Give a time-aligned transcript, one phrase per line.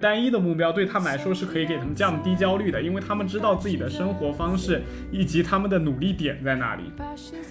[0.00, 4.82] 单一的目标对他们来说是可以给他们降低焦虑的，因为他们知道自己的生活方式
[5.12, 6.84] 以及他们的努力点在哪里。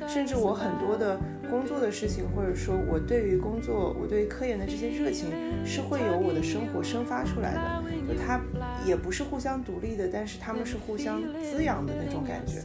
[0.07, 5.29] 甚至我很多的工作的事情，或者说我对于工作、我对科研的这些热情，
[5.63, 7.83] 是会由我的生活生发出来的。
[8.07, 8.41] 就它
[8.83, 12.63] 也不是互相独立的，但是他们是互相滋养的那种感觉。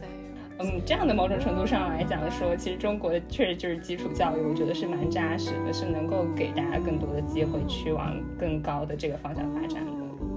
[0.65, 9.91] 嗯，这样的某种程度上来讲说，其实中国确实就是基础教育，我觉得是蛮扎实的，是能够给大家更多的机会去往更高的这个方向发展的。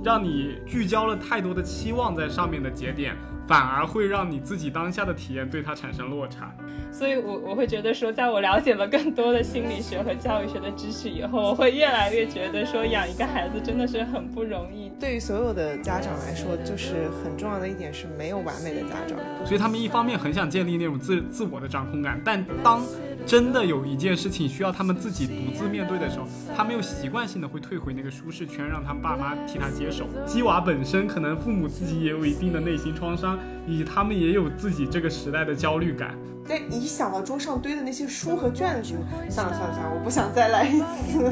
[0.05, 3.17] 让你聚焦了太多的期望在上面的节点。
[3.49, 6.55] 反而会让你自己当下的体验对它产生落差，
[6.93, 14.91] 所以，我我会觉得说，在我了解了更多的心理学和教育学的知识以后，我会越来越觉得说，养一个孩子真的是很不容易。
[15.01, 22.83] 对于所有的家长来说，就是很重要的一点是没有完美的家长，所以他们一方面很想建立那种自自我的掌控感，但当
[23.29, 26.27] 真的有一件事情需要他们自己独自面对的时候，
[26.57, 30.07] 他们又习惯性的会退回那个舒适圈，让他爸妈替他接手。
[30.25, 33.39] 鸡娃本身可能父母自己也有一定的内心创伤。
[33.69, 36.15] 以及他们也有自己这个时代的焦虑感。
[36.47, 38.95] 对，一想到桌上堆的那些书和卷子，
[39.29, 41.31] 算了算了算了，我不想再来一次。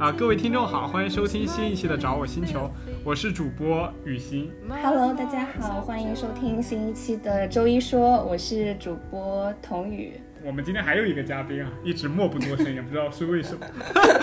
[0.00, 2.72] 啊，各位听众好，欢迎收听新一期的找我星球，
[3.04, 4.50] 我是主播雨欣。
[4.66, 10.18] Hello，大家好，欢迎收听新一期的周一说，我是主播童宇。
[10.42, 13.60] 我们今天还有一个嘉宾啊，一直默不作声，也不知道是为什么。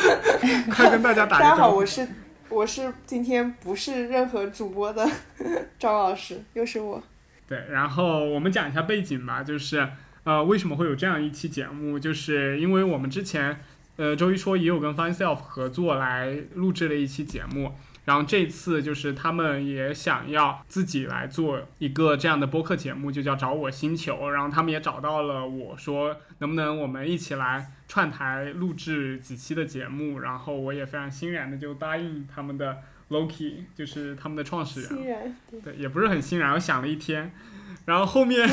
[0.73, 1.51] 快跟大家打个招呼。
[1.51, 2.07] 大家好，我是
[2.49, 5.07] 我是今天不是任何主播的
[5.77, 7.03] 张老师，又是我。
[7.47, 9.87] 对，然后我们讲一下背景吧，就是
[10.23, 13.59] 呃，为什么会有这样一期节目，就是因为我们之前
[13.97, 17.73] 呃周一说也有跟 Fine Self 合作来录制了一期节目。
[18.05, 24.29] 然后这次就是他们也想要自己来做一个这样的播客节目，就叫找我星球。
[24.29, 30.19] 然后他们也找到了我说，能不能我们一起来串台录制几期的节目？
[30.19, 32.77] 然后我也非常欣然的就答应他们的
[33.09, 35.35] Loki，就是他们的创始人。
[35.61, 37.33] 对，也不是很欣然，我想了一天。
[37.87, 38.45] 然后后面，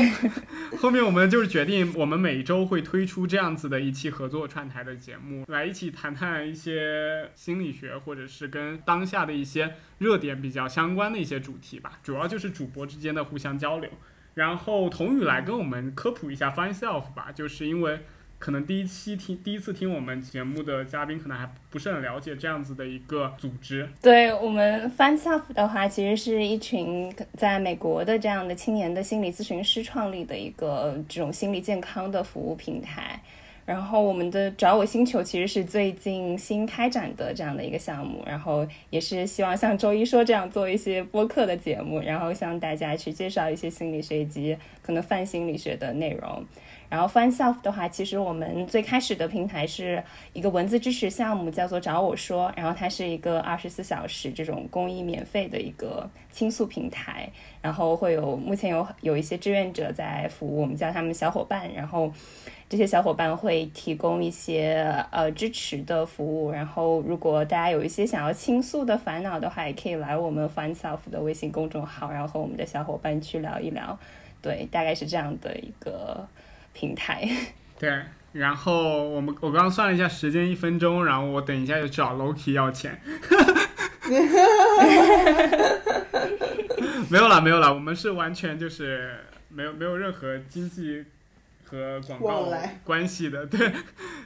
[0.80, 11.98] 后面我们就是决定，我们每周会推出这样子的一期合作串台的节目，来一起谈谈一些心理学或者是跟当下的一些热点比较相关的一些主题吧。
[12.02, 13.90] 主要就是主播之间的互相交流。
[14.34, 18.00] 然后童宇来跟我们科普一下 Find Self 吧，就是因为。
[18.42, 23.88] 可能第一期听第一次听我们节目的嘉宾可能还不是很了解这样子的一个组织。
[24.02, 33.22] 对我们 Fun Self 的话，其实是一群在美国的这样的青年的心理咨询师创立的一个这种心理健康的服务平台。
[33.64, 46.44] 然后我们的找我星球其实是最近新开展的这样的一个项目，然后也是希望像周一说这样做一些播客的节目，然后向大家去介绍一些心理学以及可能泛心理学的内容。
[46.92, 50.04] 然后 Fun Self 的话，其实我们最开始的平台是
[50.34, 52.52] 一个文字支持项目，叫做找我说。
[52.54, 57.30] 然后它是一个二十四小时这种公益免费的一个倾诉平台。
[57.62, 61.72] 然后会有目前有有一些志愿者在服务，我们叫他们小伙伴。
[61.72, 62.12] 然后
[62.68, 66.50] 这些小伙伴会提供一些呃支持的服务。
[66.50, 73.98] 然后如果大家有一些想要倾诉的烦恼的话，也可以来我们 Fun Self 的微信公众号，然后和我们的小伙伴去聊一聊。
[74.42, 76.28] 对，大概是这样的一个。
[76.72, 77.28] 平台，
[77.78, 78.02] 对，
[78.32, 83.00] 然后我们我刚刚算了一下时间，一分钟，然后我等一下就找 Loki 要钱，
[87.08, 89.18] 没有了，没有了，我们是完全就是
[89.48, 91.04] 没有没有任何经济
[91.64, 92.52] 和广告
[92.84, 93.72] 关系的，对。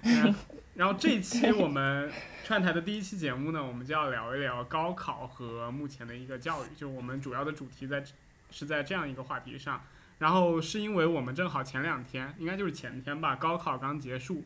[0.76, 2.12] 然后这一期我们
[2.44, 8.04] 串台的第一期节目呢，我们就要聊一聊高考和目前的一个教育，就我们主要的主题在
[8.50, 9.82] 是在这样一个话题上。
[10.18, 14.44] 然后是因为我们正好前两天，应该就是前天吧，高考刚结束，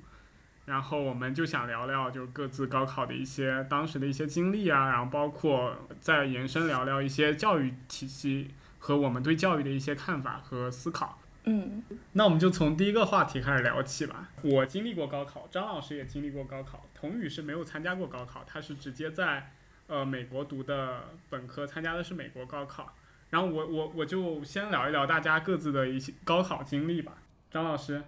[0.67, 11.21] 然后我们就想聊聊，就是各自高考的一些当时的一些经历啊，然后包括再延伸聊聊一些教育体系和我们对教育的一些看法和思考。
[11.45, 14.29] 嗯，那我们就从第一个话题开始聊起吧。
[14.43, 19.53] 我经历过高考，张老师也经历过高考，童宇是没有参加过高考，他是直接在
[19.87, 22.95] 呃美国读的本科，参加的是美国高考。
[23.31, 27.13] 然后我我我就先聊一聊大家各自的一些高考经历吧。
[27.51, 28.03] 张老师，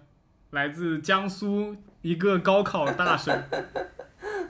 [0.51, 3.43] 来自江苏一个高考大省。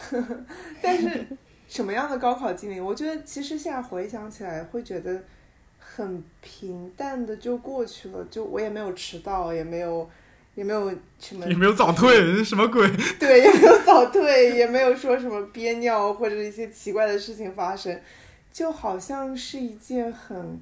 [0.81, 1.25] 但是
[1.67, 2.79] 什么样的高考经历？
[2.79, 5.23] 我觉得其实现在回想起来，会觉得
[5.79, 8.23] 很平淡的就过去了。
[8.29, 10.09] 就我也没有迟到，也没有
[10.55, 12.87] 也没有什么，也没有早退， 什么鬼？
[13.19, 17.99] 对，也没有早退，也没有说什么憋尿或者一些奇怪的事情发生。
[18.53, 20.61] 就好像是一件很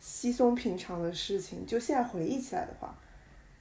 [0.00, 2.96] 稀松平常的事情，就现在回忆起来的话，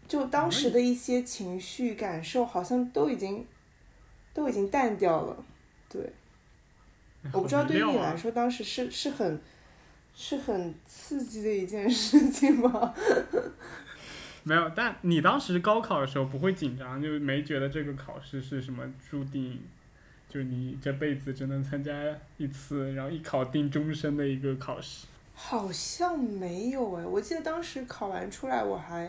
[0.07, 3.45] 就当时的一些情绪感受好像都已经
[4.33, 5.43] 都已经淡掉了。
[5.89, 6.13] 对，
[7.33, 9.41] 我不知道对于你来说，当时是是很
[10.13, 12.93] 是很刺激的一件事情吗？
[14.43, 19.61] 没有，但你当时高考的时候不会紧张，就没觉得这个考试是什么注定，
[20.31, 21.91] 就你这辈子只能参加
[22.37, 25.05] 一次，然后一考定终身的一个考试。
[25.35, 29.05] 好像没有哎，我记得当时考完出来，我还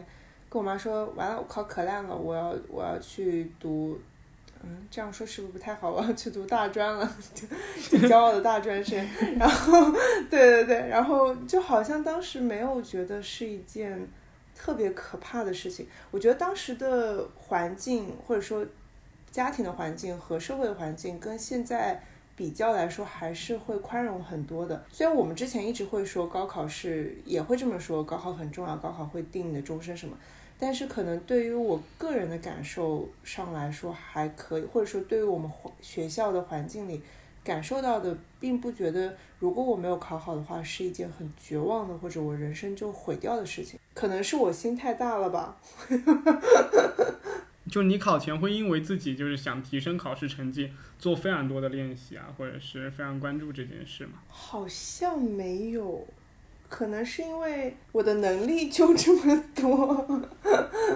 [0.48, 4.00] 跟我妈说，完了，我考可烂了，我要我要去读，
[4.64, 5.92] 嗯，这样说是不是不太好？
[5.92, 7.16] 我要去读大专了，
[7.88, 8.98] 就骄傲的大专生。
[9.38, 9.92] 然后，
[10.28, 14.08] 对对对，然后就好像当时没有觉得是一件。
[14.54, 18.64] 特别可怕的事情，我觉得当时的环境或者说
[19.32, 22.00] 家庭的环境和社会的环境跟现在
[22.36, 24.84] 比较来说，还是会宽容很多的。
[24.92, 30.16] 虽然我们之前一直会说高考是也会这么说，高考很重要，高考会定你的终身什么，
[30.58, 35.50] 但是可能对于我个人的感受上来说还可以，或者说对于我们
[35.80, 37.02] 学校的环境里。
[37.44, 43.80] 感受到的，并不觉得如果我没有考好的话，是一件很绝望的，或者我人生就毁掉的事情。
[43.94, 45.56] 可能是我心太大了吧。
[47.72, 54.12] 就你考前会因为自己就是想提升考试成绩，做非常多的练习啊，或者是非常关注这件事吗？
[54.28, 56.06] 好像没有。
[56.68, 60.22] 可能是因为我的能力就这么多，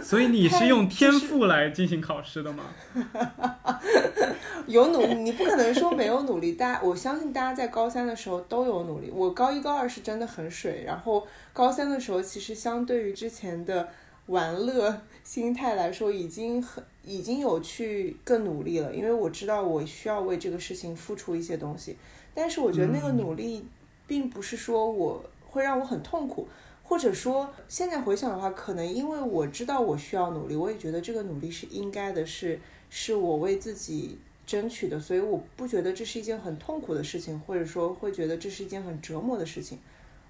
[0.02, 2.64] 所以你是用天 赋来进行考试的吗？
[4.66, 6.52] 有努，你不可能说没有努力。
[6.52, 9.10] 大家，我相信大家在高三的时候都有努力。
[9.10, 13.90] 我高一、高二是真的很水，然后高三的时候，其实相对于之前的
[14.26, 18.94] 玩乐心态来说，已经很已经有去更努力了。
[18.94, 21.96] 因为我知道我需要为这个事情付出一些东西，
[22.34, 23.64] 但是我觉得那个努力
[24.06, 25.24] 并不是说我。
[25.48, 26.46] 会让我很痛苦，
[26.82, 39.78] 或者说现在回想的话，可能因为我知道我需要努力，我也觉得这个努力是应该的，是是我为自己争取的，所以我不觉得这是一件很痛苦的事情，或者说会觉得这是一件很折磨的事情。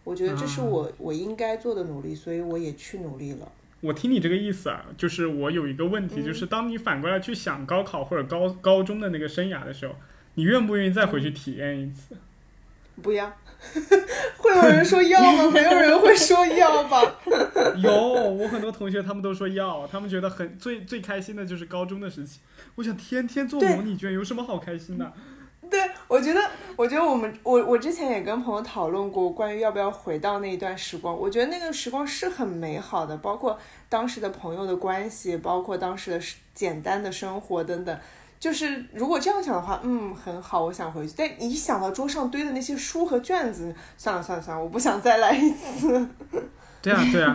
[0.05, 3.51] 我觉得这是我我应该做的努力，所以我也去努力了。
[3.87, 9.95] 我听你这个意思啊，就是我有一个问题，就是当你反过来去想高考或者高高中的那个生涯的时候，
[10.35, 12.17] 你愿不愿意再回去体验一次？
[13.03, 13.33] 不要。
[14.37, 15.51] 会有人说要吗？
[15.51, 17.01] 没有人会说要吧？
[17.83, 22.41] 有，我很多同学他们都说要，他们觉得很最最开心的就是高中的时期。
[22.77, 25.13] 我想天天做模拟卷有什么好开心的？
[25.71, 26.41] 对，我觉得，
[26.77, 31.17] 我觉得我们我我之前也跟朋友讨论过关于要不要回到那一段时光。
[31.17, 33.59] 我觉得那个时光是很美好的，包括
[33.89, 36.21] 当时的朋友的关系，包括当时的
[36.55, 37.99] 简单的生活等等。
[38.39, 41.15] 就是如果这样想的话，嗯，很好，我想回去。
[41.17, 46.09] 但一想到桌上堆的那些书和卷子，算了算了算了，我不想再来一次。
[46.83, 47.35] 对啊对啊，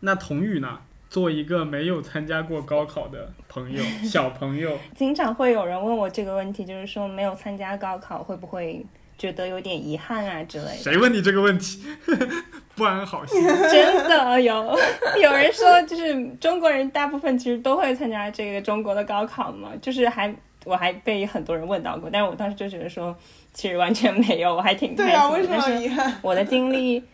[0.00, 0.78] 那童宇呢？
[1.12, 8.82] 做一个没有参加过高考的朋友， 小朋友，经常会有人问我这个问题，就是说没有参加高考会不会
[9.18, 10.76] 觉得有点遗憾啊之类的。
[10.76, 11.84] 谁问你这个问题？
[12.74, 13.38] 不安好心。
[13.46, 14.74] 真的有
[15.20, 23.14] 有人说，就是中国人大部分其实都会参加这个中国的高考嘛，就是还我还被很多人问到过，但是我当时就觉得说，
[23.52, 25.04] 其实完全没有，我还挺开心。
[25.04, 26.16] 对啊，为什么遗憾？
[26.24, 27.04] 我的经历。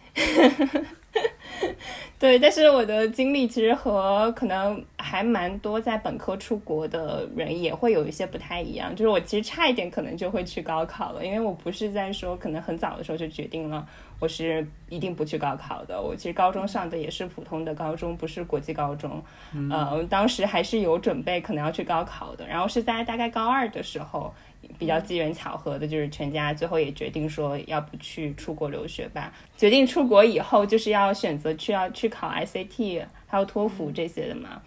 [2.19, 8.95] 对，但是我的经历其实和可能还蛮多在本科出国的人也会有一些不太一样。
[8.95, 13.87] 就是我其实差一点可能就会去高考了，因为我不是在说可能很早的时候就决定了
[14.19, 16.01] 我是一定不去高考的。
[16.01, 19.23] 我其实高中上的也是普通的高中，不是国际高中。
[19.71, 24.35] 呃，当时还是有准备可能要去高考的，然后是在大概高二的时候。
[24.79, 29.33] 比较机缘巧合的，就是全家最后也决定说，要不去出国留学吧。
[29.57, 34.63] 决定出国以后，就是要选择去要去考 SAT，还有托福这些的嘛。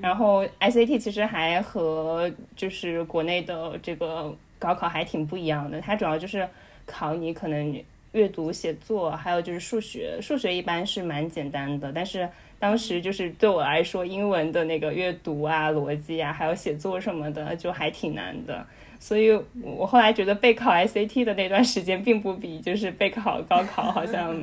[0.00, 6.48] 然后 SAT 其实还和就是国内的这个高考还挺不一样的，它主要就是
[6.86, 10.18] 考你可能阅读、写作，还有就是数学。
[10.22, 12.26] 数学一般是蛮简单的，但是
[12.58, 18.66] 当时就是对我来说，英文的那个阅读啊、逻辑啊，还有写作什么的，就还挺难的。
[19.00, 24.36] 所以，我后来觉得备考 SAT 的那段时间，并不比就是备考高考好像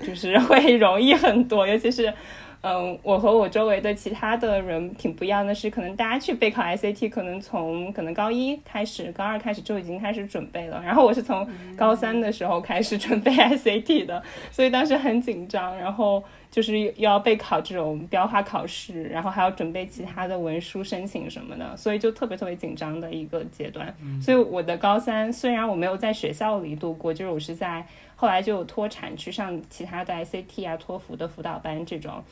[0.00, 2.12] 就是会容易很多，尤其是。
[2.60, 10.82] 嗯，我和我周围的其他的人挺不一样的是，可能大家去备考 SAT，可能从可能高一开始、高二开始就已经开始准备了。
[10.84, 15.78] 然后我是从高三的时候开始准备 SAT 的，所以当时很紧张。
[15.78, 16.20] 然后
[16.50, 23.94] 就是又要备考这种标化考试，然后还要准备其他的文书申请什么的，所以就特别特别紧张的一个阶段。
[24.20, 27.86] 所以我的高三虽然我没有在学校里度过，就是我是在
[28.16, 32.24] 后来就有脱产去上其他的 ICT 啊、托福的辅导班这种。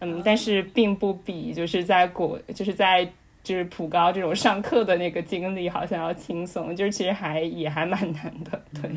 [0.00, 3.08] 嗯，但是并不比就是在国就是在
[3.42, 8.90] 就是普高这种上课的那个经历好像要轻松，就是其实还也还蛮难的，对。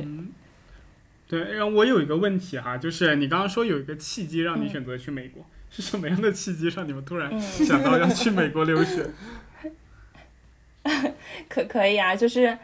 [1.27, 9.07] 对，然后我有一个问题哈，就是你刚刚说有一个契机让你选择去美国，是什么样的契机让你们突然 想到要去美国留学？
[11.49, 12.55] 可可以啊，就是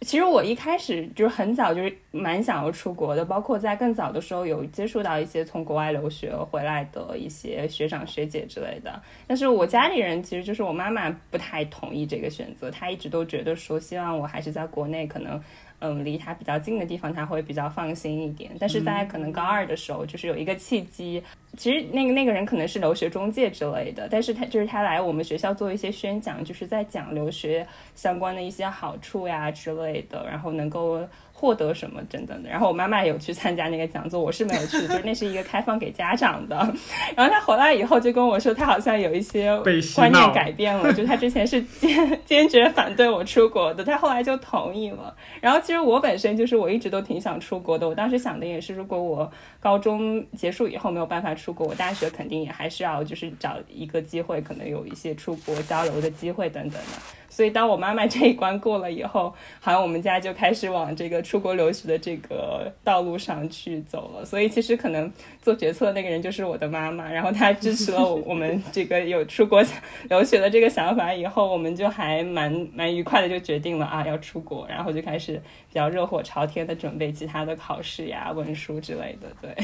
[0.00, 15.40] 其实我一开始就是很早就是蛮想要出国的，包括在更早的时候有接触到一些从国外留学回来的一些学长学姐之类的，但是我家里人其实就是我妈妈不太同意这个选择，她一直都觉得说希望我还是在国内可能。
[15.80, 18.50] 嗯，离他比较近的地方，他会比较放心一点。
[18.58, 21.22] 但是在可能高二的时候，就是有一个契机，
[21.56, 31.06] 其实那个那个人可能是留学中介之类的，但是他就是他来我们学校做一些宣讲，就是在讲留学相关的一些好处呀之类的，然后能够。
[31.40, 36.54] 获得什么等等的，然后我妈妈有去参加那个讲座，我是没有去，就是那是一个开放给家长的。
[37.16, 39.58] 然后她回来以后就跟我说，她好像有一些
[39.94, 45.16] 观念改变了， 就她之前是坚坚决反对我出国的，她后来就同意了。
[45.40, 57.19] 然后其实我本身就是我一直都挺想出国的，我当时想的也是，如果我高中结束以后没有办法出国，我大学肯定也还是要就是找一个机会，可能有一些出国交流的机会等等的。
[57.30, 64.24] 所以，当我妈妈这一关过了以后，好像我们家就开始往这个出国留学的这个道路上去走了。
[64.24, 65.10] 所以，其实可能
[65.40, 69.64] 做决策的那个人就是我的妈妈，然后她支持了我们这个有出国
[70.08, 75.34] 留学的这个想法以后，我们就还蛮蛮愉快的，就决定了啊要出国，然后就开始
[75.68, 79.28] 比较热火朝天的准备其他的考试呀、文书之类的。
[79.40, 79.54] 对，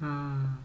[0.00, 0.58] 嗯，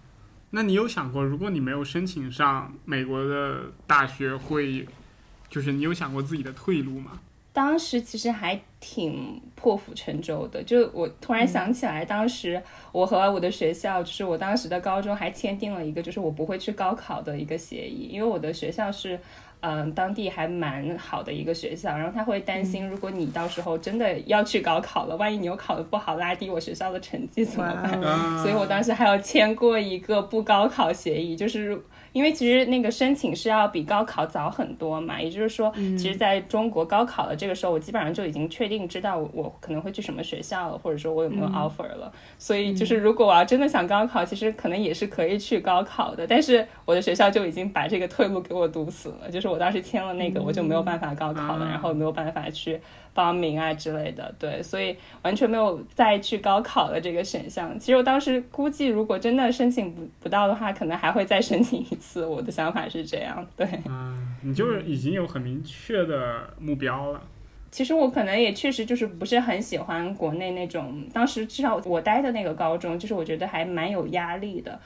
[0.49, 4.87] 那你有想过，如果你没有申请上美国的大学，会？
[5.49, 7.19] 就是你有想过自己的退路吗？
[7.51, 10.63] 当时其实还挺破釜沉舟的。
[10.63, 19.19] 就我突然想起来，当时我和我的学校，就是我当时的高中还签订了一个，就是我不会去高考的一个协议，因为我的学校是，
[19.61, 27.99] 嗯，当地还蛮好的一个学校，然后他会担心，如果你到时候真的要去高考了，万一你又考得不好，拉低我学校的成绩怎么办？
[28.39, 31.81] 所以我当时还有签过一个不高考协议，就是。
[32.11, 42.11] 因为其实那个申请是要比高考早很多嘛，也就是说，其实在中国高考的这个时候，我基本上就已经确定知道我可能会去什么学校了，或者说我有没有 offer 了。
[42.37, 46.25] 所以就是如果我要真的想高考，其实可能也是可以去高考的。
[46.25, 52.79] 但是我的学校就已经把这个退路给我堵死了，就是我当时签了那个，我就没有办法高考了，然后没有办法去。
[53.19, 57.77] 报名啊之类的，对，所以完全没有再去高考的这个选项。
[57.77, 62.25] 其实我当时估计，如果真的申请不不到的话，可能还会再申请一次。
[62.25, 63.67] 我的想法是这样，对。
[63.89, 67.21] 嗯，你就是已经有很明确的目标了。
[67.69, 74.79] 其实我可能也确实就是不是很喜欢国内那种，当时至少我待的那个高中，就是我觉得还蛮有压力的。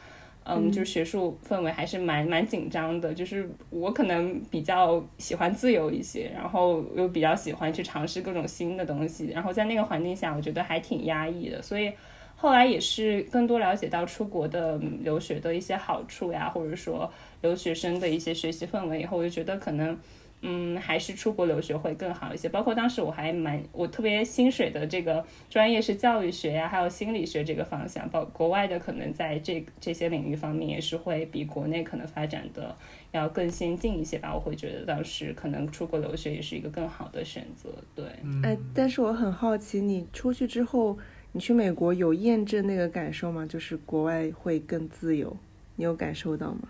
[0.45, 3.13] 嗯，就是学术氛围还是蛮蛮紧张的。
[3.13, 9.31] 就是我可能比较喜欢自由一些，然后又比较喜欢去尝试各种新的东西。
[9.33, 11.61] 然后在那个环境下，我觉得还挺压抑的。
[11.61, 11.91] 所以
[12.35, 19.97] 后来也是更多了解到出国的留学的一些好处呀，或者说留学生的一些学习氛围以后，我就觉得可能。
[20.45, 22.49] 嗯，还是出国留学会更好一些。
[22.49, 28.09] 包括当时我还蛮，我特别心水的这个专业是教育学呀，还有心理学这个方向。
[28.09, 32.75] 包国外的可能在这这些领域方面也是会比国内可能发展的
[33.13, 34.35] 要更先进一些吧。
[34.35, 37.69] 我会觉得当时可能出国留学也是一个更好的选择。
[37.95, 38.03] 对，
[38.43, 40.97] 哎，但是我很好奇，你出去之后，
[41.31, 43.45] 你去美国有验证那个感受吗？
[43.45, 45.37] 就是国外会更自由，
[45.77, 46.67] 你有感受到吗？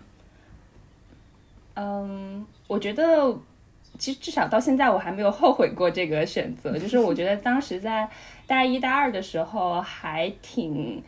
[1.74, 3.36] 嗯，我觉得。
[3.98, 8.08] 其实至少到现在我还没有后悔过这个选择，就是我觉得当时在
[8.46, 11.02] 大一、大二的时候还挺，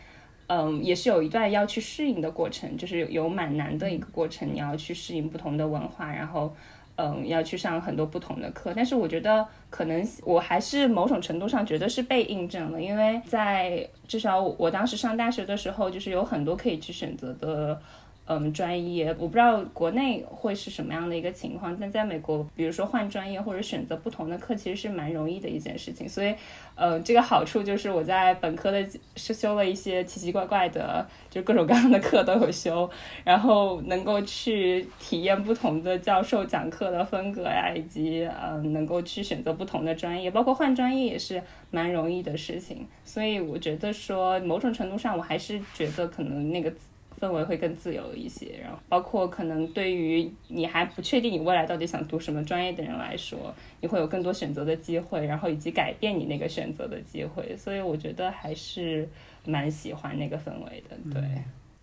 [0.46, 6.54] 嗯，也是有一段要去适应的过程，就是有蛮难的一个过程，你要去适应不同的文化，然后，
[6.94, 8.72] 嗯，要去上很多不同的课。
[8.74, 17.80] 但是我觉得可能我还是某种程度上觉得是被印证了，因为在至少我当时上大学的时候，就是有很多可以去选择的。
[18.28, 26.08] 嗯，专业我不知道国内会是什么样的一个情况，但在美国，比如说换专业或者选择不同的课，其实是蛮容易的一件事情。
[26.08, 26.34] 所以，
[26.74, 32.90] 呃，这个好处就是我在本科的是修了一些奇奇怪怪的，就各种各样的课都有修，
[33.22, 41.40] 然后能够去体验不同的教授讲课的风格呀，以及嗯，能够去选择不同的专业，包括换专业也是
[41.70, 42.88] 蛮容易的事情。
[43.04, 46.72] 所以我觉得说，某种程度上，我还是觉得可能那个。
[47.20, 59.08] 氛围会更自由一些，然后包括可能对于你还不确定你未来到底想读什么专业的人来说，你会有更多选择的机会，然后以及改变你那个选择的机会，所以我觉得还是
[59.44, 60.96] 蛮喜欢那个氛围的。
[61.12, 61.22] 对，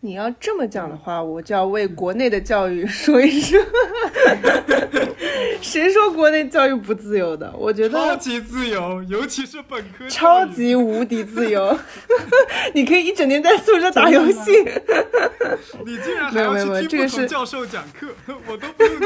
[0.06, 3.58] 你要这么讲的话，我就要为国内的教育 说一声。
[5.62, 7.50] 谁说国内教育不自由的？
[7.58, 11.80] 我觉得超级自由，尤其是本科，超级无敌自由。
[12.76, 14.52] 你可以一整天在宿舍打游戏。
[15.86, 19.06] 你竟然还要去听不同教授讲课，我都不用去。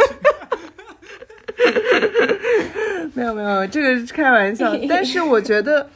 [3.14, 4.76] 没有没有，这个是开玩笑。
[4.90, 5.88] 但是我觉得。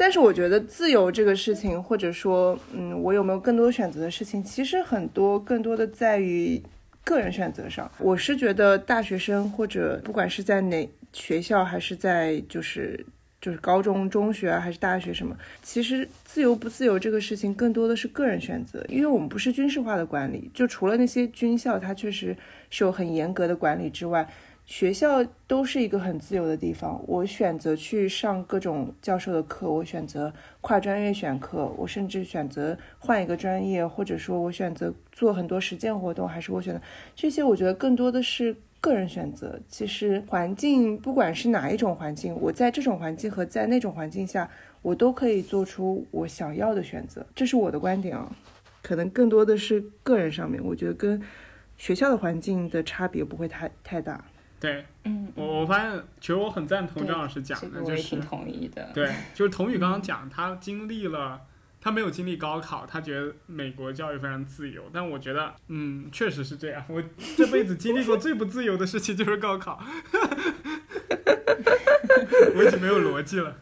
[0.00, 6.62] 但是我觉得自由这个事情，或者说，嗯，我有没有更多选择的事情，其实很多更多的在于
[7.02, 7.90] 个人选择上。
[7.98, 13.04] 我是觉得大学生或者不管是在哪学校，还是在就是
[13.40, 22.36] 就是高中、中学啊还是大学什么，其实自由不自由这个事情更多的是个人选择，因为我们不是军事化的管理，就除了那些军校，它确实
[22.70, 24.28] 是有很严格的管理之外。
[24.68, 36.80] 学校都是一个很自由的地方，我选择去上各种教授的课，我选择跨专业选课，我甚至选择换一个专业，或者说我选择做很多实践活动，还是我选择
[37.16, 39.58] 这些，我觉得更多的是个人选择。
[39.70, 44.50] 其实环境不管是哪一种环境，我在这种环境和在那种环境下，
[44.82, 48.30] 我都可以做出我想要的选择，这是我的观点啊。
[48.82, 51.18] 可能更多的是个人上面，我觉得跟
[51.78, 54.22] 学校的环境的差别不会太太大。
[54.60, 58.90] 对，嗯，我我发现，其实我很赞同张老师讲的，就是挺同意的。
[58.92, 61.40] 对， 就是童宇刚刚讲，他经历了，
[61.80, 64.90] 他没有经历高考，他觉得美国教育非常自由。
[64.92, 66.84] 但我觉得，嗯，确实是这样。
[66.88, 67.00] 我
[67.36, 69.78] 这辈子经历过最不自由的事情就是高考，
[72.56, 73.56] 我已经没有逻辑了，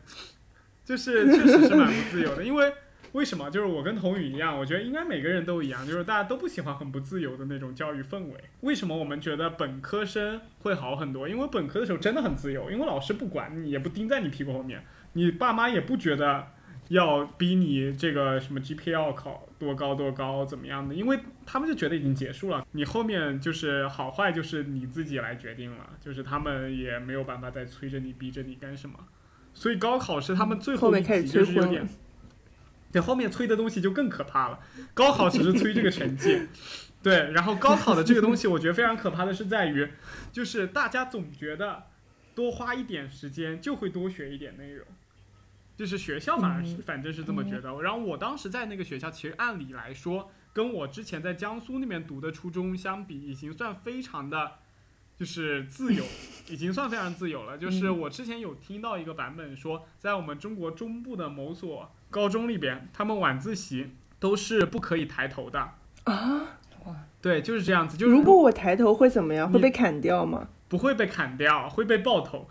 [0.84, 2.72] 就是确实是蛮不自由的，因为。
[3.16, 3.50] 为什么？
[3.50, 8.34] 就是我跟童宇一样，我觉得应该每个人都一样，就是大家都不喜欢很不自由的那种教育氛围。
[8.60, 11.26] 为什么我们觉得本科生会好很多？
[11.26, 16.46] 因为本科的时候真的很自由，因为老师不管你，也不盯在你屁股后面，你爸妈也不觉得
[16.88, 28.98] 要逼你这个什么 GPA 要考多高多高怎么样的，因为他们就觉得已经结束了，你后面就是好坏就是你自己来决定了，就是他们也没有办法再催着你逼着你干什么。
[29.54, 31.88] 所以高考是他们最后一题，就是有点。
[32.96, 34.58] 对，后面催的东西就更可怕了。
[34.94, 36.48] 高考只是催这个成绩，
[37.02, 37.32] 对。
[37.32, 39.86] 然后高考的这个东西，我觉得非常可怕的是在于，
[40.32, 41.82] 就是大家总觉得
[42.34, 44.86] 多花一点时间就会多学一点内容，
[45.76, 47.82] 就是学校反而是反正是这么觉得。
[47.82, 54.52] 然后我当时在那个学校，其实按理来说，跟我之前在江苏那边读的初中相比，已经算非常的，
[55.18, 56.02] 就是自由，
[56.48, 57.58] 已经算非常自由了。
[57.58, 61.92] 就是我之前有听到一个版本说，在我们中国中部的某所。
[62.10, 65.60] 高中里边，他们晚自习都是不可以抬头的
[66.04, 66.58] 啊！
[66.84, 67.96] 哇，对，就是这样子。
[67.96, 69.50] 就是如果我抬头会怎么样？
[69.50, 70.48] 会被砍掉吗？
[70.68, 72.48] 不会被砍掉，会被爆头。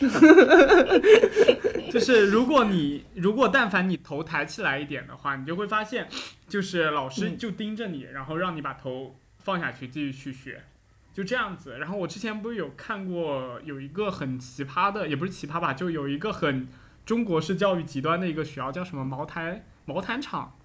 [1.90, 6.08] 就是如果你如果但凡你头抬起来一点的话，你就会发现，
[6.48, 10.64] 就是老师就盯着你，然后让你把头放下去继续去学，
[11.12, 11.78] 就这样子。
[11.78, 16.68] 然后我之前不是有看过有一个很奇葩的，也不是奇葩吧，就有一个很。
[17.10, 20.56] 中国式教育极端的一个学校叫什么茅台茅台厂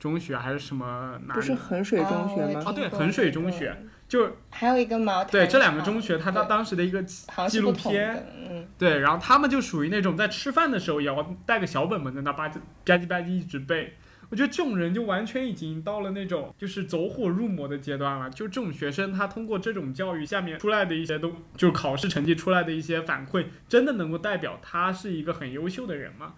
[0.00, 1.16] 中学还是什么？
[1.28, 2.60] 不是衡水中学吗？
[2.66, 3.72] 哦，对，衡水中学
[4.08, 5.30] 就还有一个茅台。
[5.30, 13.96] 对，这两个中学，他当当时的一个纪录片，嗯，对，然后他们就属于那种在吃饭的时候也要带个小本本在那吧唧吧唧吧唧一直背。
[14.32, 18.30] 我觉得这种人就完全已经到了那种就是走火入魔的阶段了。
[18.30, 26.32] 就这种学生，他通过这种教育下面出来的一些都，就是考试成绩出来的一些反馈，真的能够代表他是一个很优秀的人吗？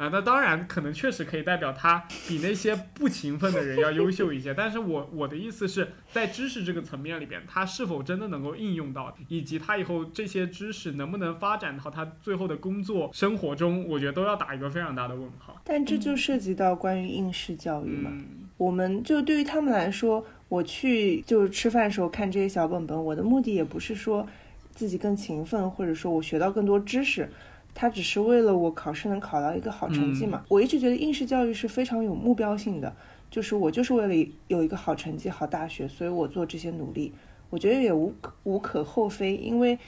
[0.00, 4.54] 啊，那当然，可能确实可以代表他比那些不勤奋的人要优秀一些。
[4.54, 15.60] 但是我我的意思是在知识这个层面里边，他是否真的能够应用到，以及他以后这些知识能不能发展到他最后的工作生活中，我觉得都要打一个非常大的问号。
[15.66, 18.10] 但这就涉及到关于应试教育嘛？
[18.56, 24.26] 我们就对于他们来说，我去就是吃饭的时候看这些小本本，我的目的也不是说
[24.74, 27.30] 自己更勤奋，或者说我学到更多知识。
[27.74, 30.44] 他只是为了我考试能考到一个好成绩嘛？
[30.48, 32.94] 我一直觉得应试教育是非常有目标性的，
[33.30, 37.12] 就是我就是为了有一个好成绩、好大学，所以我做这些努力。
[37.48, 39.78] 我觉得也无可无可厚非，因为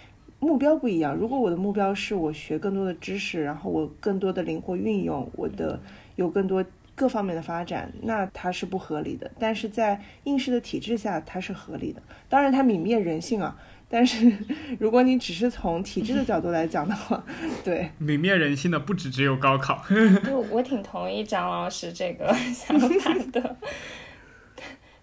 [0.40, 1.14] 目标不一样。
[1.14, 5.78] 如果我的目标是我学更多的知识，然后我更多的灵活运用，我的
[6.16, 6.64] 有更多
[6.94, 9.30] 各方面的发展，那它是不合理的。
[9.38, 12.02] 但是在应试的体制下，它是合理的。
[12.28, 13.56] 当然，它泯灭人性啊。
[13.92, 14.32] 但是，
[14.80, 17.22] 如果你只是从体制的角度来讲的话，
[17.62, 19.84] 对泯灭人性的不止只有高考。
[20.24, 23.56] 就我挺同意张老师这个 想法的。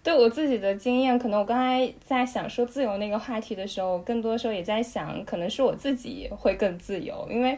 [0.02, 7.56] 对我自己的经验，可能我刚才在想说自由那个话题的时候，更多时候也在想，可能是我自己会更自由，因为，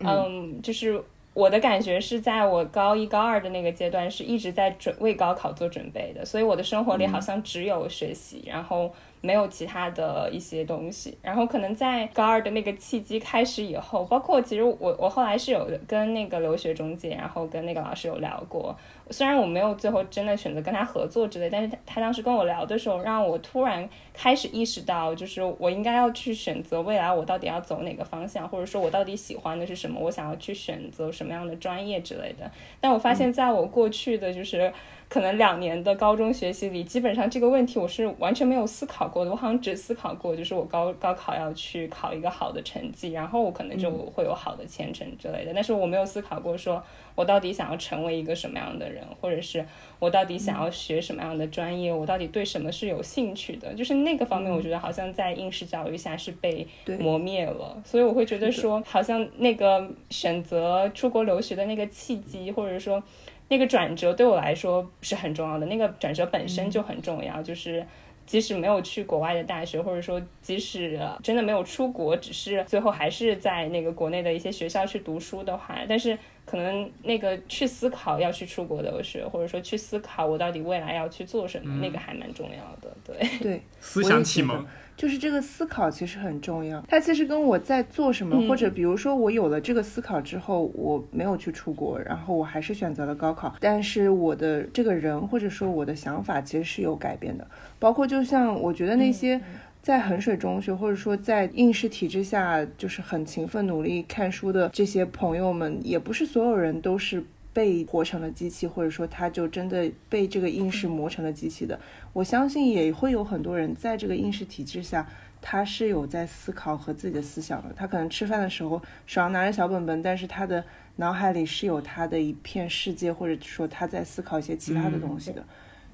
[0.00, 8.94] 嗯，就是我的感觉是在我高一高二的那个阶段，是一直在准为高考做准备的，所以我的生活里好像只有学习，然后。
[9.20, 18.76] 没有其他的一些东西，然后可能在高二的那个契机开始以后，包括其实我我后来是有跟那个留学中介，然后跟那个老师有聊过。
[19.10, 32.50] 虽然我没有最后真的选择跟他合作之类，但是他他当时跟我聊的时候，让我突然开始意识到，就是我应该要去选择未来我到底要走哪个方向，或者说我到底喜欢的是什么，我想要去选择什么样的专业之类的。
[32.80, 34.72] 但我发现，在我过去的就是
[35.08, 39.30] 可能两年的高中学习里，基本上这个问题我是完全没有思考过的。
[39.30, 45.52] 我好像只思考过，就是我高高考要去考一个好的成绩，然后我可能就会有好的前程之类的。
[45.54, 46.82] 但是我没有思考过说。
[47.16, 49.64] 我到底想要成为一个什么样的人，或者是
[49.98, 51.90] 我到底想要学什么样的专业？
[51.90, 53.72] 我到底对什么是有兴趣的？
[53.72, 56.68] 就是那个方面，我觉得好像在应试教育下是被
[57.00, 57.82] 磨灭了。
[57.86, 63.02] 所以我会觉得说，好像那个选择出国留学的那个契机，或者说
[63.48, 65.66] 那个转折，对我来说是很重要的。
[65.66, 67.86] 那个转折本身就很重要，就是
[68.26, 76.18] 即使没有去国外的大学，或者说即使真的没有出国，只是最后还是在那个国内的一些学校去读书的话，但是。
[76.46, 82.96] 可能那个去思考要去出国留学，或者说去思考我到底未来要去做什么，那个还蛮重要的。
[83.04, 84.64] 对对，思想启蒙
[84.96, 86.82] 就是这个思考其实很重要。
[86.88, 97.46] 它其实跟我在做什么，或者比如说我有了这个思考之后，我没有去出国，然后我还是选择了高考，但是我的这个人或者说我的想法其实是有改变的。
[97.78, 99.40] 包括就像我觉得那些。
[99.82, 107.22] 在衡水中学，或者说在应试体制下，就是很勤奋努力看书的这些朋友们，也不是所有人都是
[107.56, 111.80] 被活成了机器，或者说他就真的被这个应试磨成了机器的。
[112.12, 115.08] 我相信也会有很多人在这个应试体制下，
[115.40, 117.72] 他是有在思考和自己的思想的。
[117.74, 120.62] 他可能吃饭的时候手上拿着小本本，但是他的
[120.96, 125.42] 脑海里是有他的一片世界，或者说他在思考一些其他的东西的。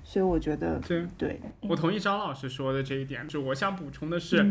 [0.02, 3.28] 所以我觉得，对，对我同意张老师说的这一点。
[3.28, 4.44] 就我想补充的是，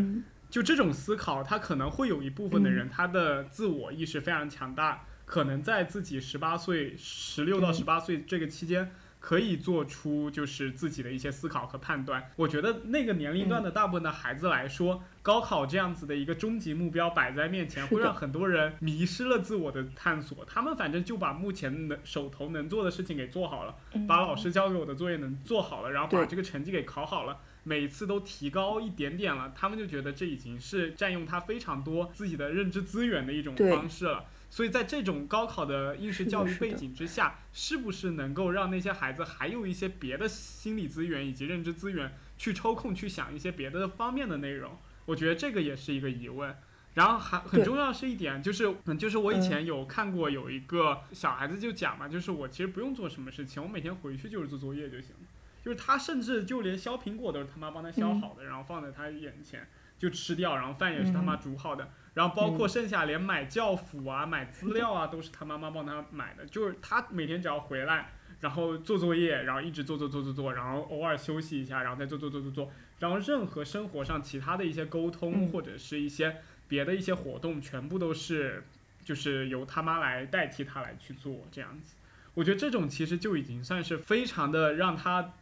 [0.48, 8.92] 就这种思考，他可能会有一部分的人，他的自我意识非常强大，可能在自己十八岁、十六到十八岁这个期间。
[9.22, 12.28] 可以做出就是自己的一些思考和判断。
[12.34, 20.44] 我觉得那个年龄段的大部分的孩子来说，高考这样子的一个终极目标摆在面前，会让很多人迷失了自我的探索。
[20.44, 23.76] 他们反正就把目前能手头能做的事情给做好了，
[24.08, 34.24] 把老师交给我的作业能做好了，然后把这个成绩给考好了，每次都提高一点点了，他们就觉得这已经是占用他非常多自己的认知资源的一种方式了。
[34.52, 44.76] 所以在这种高考的应试教育背景之下，是不是能够让那些孩子还有一些别的心理资源以及认知资源去抽空去想一些别的方面的内容？
[45.06, 46.54] 我觉得这个也是一个疑问。
[46.92, 55.26] 然后还很重要是一点，就是嗯就是我以前有看过有一个小孩子就讲嘛，就是我其实不用做什么事情，我每天回去就是做作业就行了。
[55.64, 59.66] 就是他甚至就连削苹果都是他妈帮他削好的，然后放在他眼前
[59.98, 61.88] 就吃掉，然后饭也是他妈煮好的。
[62.14, 66.44] 然后包括剩下连买教辅啊、买资料啊，都是他妈妈帮他买的。
[66.44, 72.70] 就是他每天只要回来，然后做作业，然后一直做做做做做，然后偶尔休息一下，然后再做做做做做。
[72.98, 76.36] 然后任何生活上其他的一些沟通或者是一些
[76.68, 78.62] 别的一些活动，全部都是
[79.02, 81.94] 就是由他妈来代替他来去做这样子。
[82.34, 85.32] 我觉得这种其实就已经算是非常的让他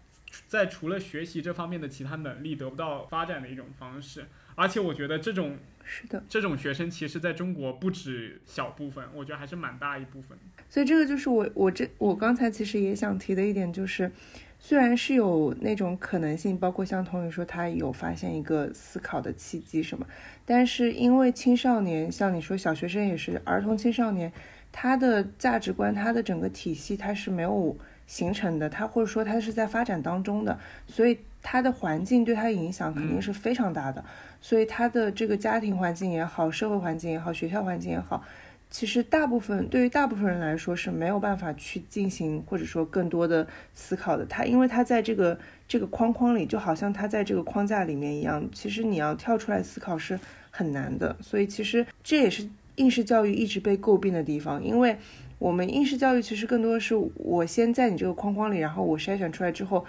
[0.47, 4.29] 在除了学习这方面的其他能力得不到发展的一种方式。
[4.55, 5.59] 而且我觉得这种。
[5.85, 10.39] 是的，这种学生其实在中国不止小部分，我觉得还是蛮大一部分。
[10.69, 14.11] 所以这个就是我我这我刚才其实也想提的一点，就是
[14.59, 20.07] 虽然是有那种可能性，包括像童宇说他有发现一个思考的契机什么，
[20.45, 24.33] 但是因为青少年，像你说小学生也是儿童青少年，
[24.71, 34.05] 他的价值观，他的整个体系他是没有形成的，他或者说他是在发展当中的，所以他的环境对他影响肯定是非常大的。
[34.41, 38.25] 所以他的这个家庭环境也好，社会环境也好，学校环境也好，
[38.71, 44.25] 其实大部分对于大部分人来说是没有办法去进行或者说更多的思考的。
[44.25, 50.19] 他因为他在这个这个框框里，就好像他在这个框架里面一样，其实你要跳出来思考是
[50.51, 51.15] 很难的。
[51.21, 54.97] 所以其实这也是应试教育一直被诟病的地方，因为
[55.39, 59.85] 我们应试教育其实更多的是我先在你这个框框里，然后我筛选出来之后。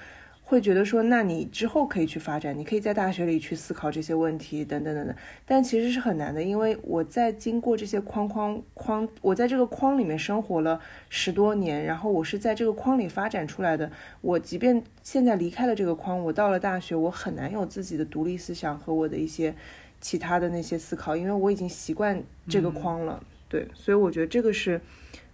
[0.52, 5.16] 会觉得说，那你之后可以去发展，你可以在大学里去思考这些问题，等等等等。
[5.46, 13.90] 但其实是很难的，因为我在经过这些框框框，我在这个框里面生活了十多年，然后我是在这个框里发展出来的。
[14.20, 19.56] 我即便现在离开了这个框，我到了大学，我很难有自己的独立思想和我的一些
[20.02, 23.24] 其他的那些思考，因为我已经习惯这个框了。
[23.48, 24.82] 对，所以我觉得这个是。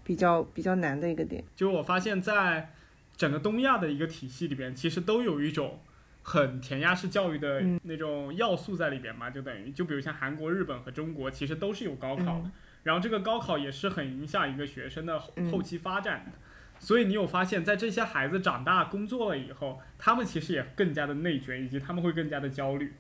[0.04, 1.44] 比较比较难的一个点。
[1.54, 2.70] 就我发现，在
[3.18, 5.80] 整个东亚的一个体系里边，其实都有一种
[6.22, 12.52] 很填鸭式教育的那种要素在里边嘛，就等于就比如像韩国、日本和中国，其实都是有高考的，
[12.84, 15.20] 然后这个高考也是很影响一个学生的
[15.52, 16.32] 后期发展的。
[16.80, 22.94] 所以你有发现，在这些孩子长大工作了以后，他们其实也更加的内卷，以及他们会更加的焦虑。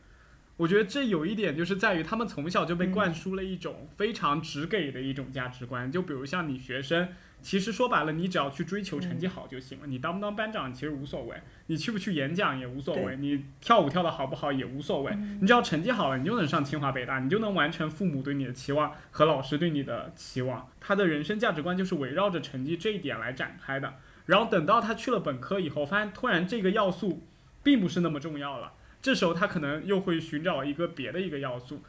[0.55, 7.09] 我觉得这有一点就是在于他们从小就被灌输了一种非常直给的一种价值观，就比如像你学生。
[7.41, 9.87] 其实说白了，你只要去追求成绩好就行了。
[9.87, 15.15] 你当不当班长其实无所谓，你去不去演讲也无所谓，你跳舞跳得好不好也无所谓。
[15.39, 20.69] 你只要成绩好了，你就能上清华北大，你就能完成父母对你的期望和老师对你的期望。
[20.81, 23.93] 他的人生价值观就是围绕着成绩这一点来展开的。
[24.25, 27.23] 然后等到他去了本科以后，发现突然这个要素
[27.63, 28.73] 并不是那么重要了。
[29.01, 31.81] 这时候他可能又会寻找一个别的一个要素，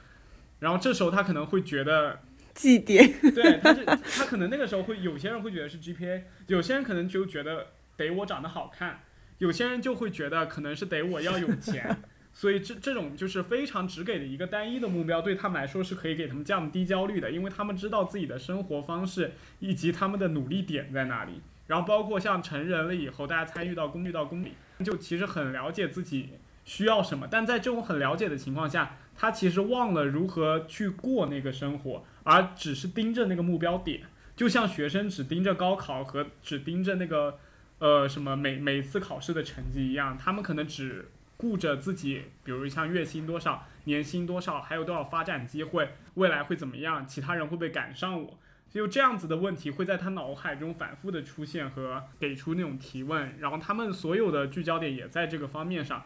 [0.60, 2.20] 然后这时候他可能会觉得。
[2.58, 9.02] 绩点，对，他是他可能那个时候会有些人会觉得是 GPA，有些人可能就觉得得我长得好看，
[9.38, 12.02] 有些人就会觉得可能是得我要有钱，
[12.34, 21.40] 所以这这种就是非常只给的一个单一的目标，对他们来说是可以给他们降低焦虑的，因为他们知道自己的生活方式以及他们的努力点在哪里。
[21.68, 26.30] 然后包括像成人了以后，大家参与到公寓到公里，就其实很了解自己
[26.64, 32.04] 需要什么，但在这种很了解的情况下，他其实忘了如何去过那个生活。
[32.24, 34.02] 而只是盯着那个目标点，
[34.36, 37.38] 就像学生只盯着高考和只盯着那个，
[37.78, 48.38] 呃，什么每每次考试的成绩一样，他们可能只顾着自己，比如像月薪多少、年薪多少，还有多少发展机会，未来会怎么样，其他人会不会赶上我？
[48.68, 56.04] 就这样子的问题会在他脑海中反复的出现和给出那种提问，然后他们所有的聚焦点也在这个方面上。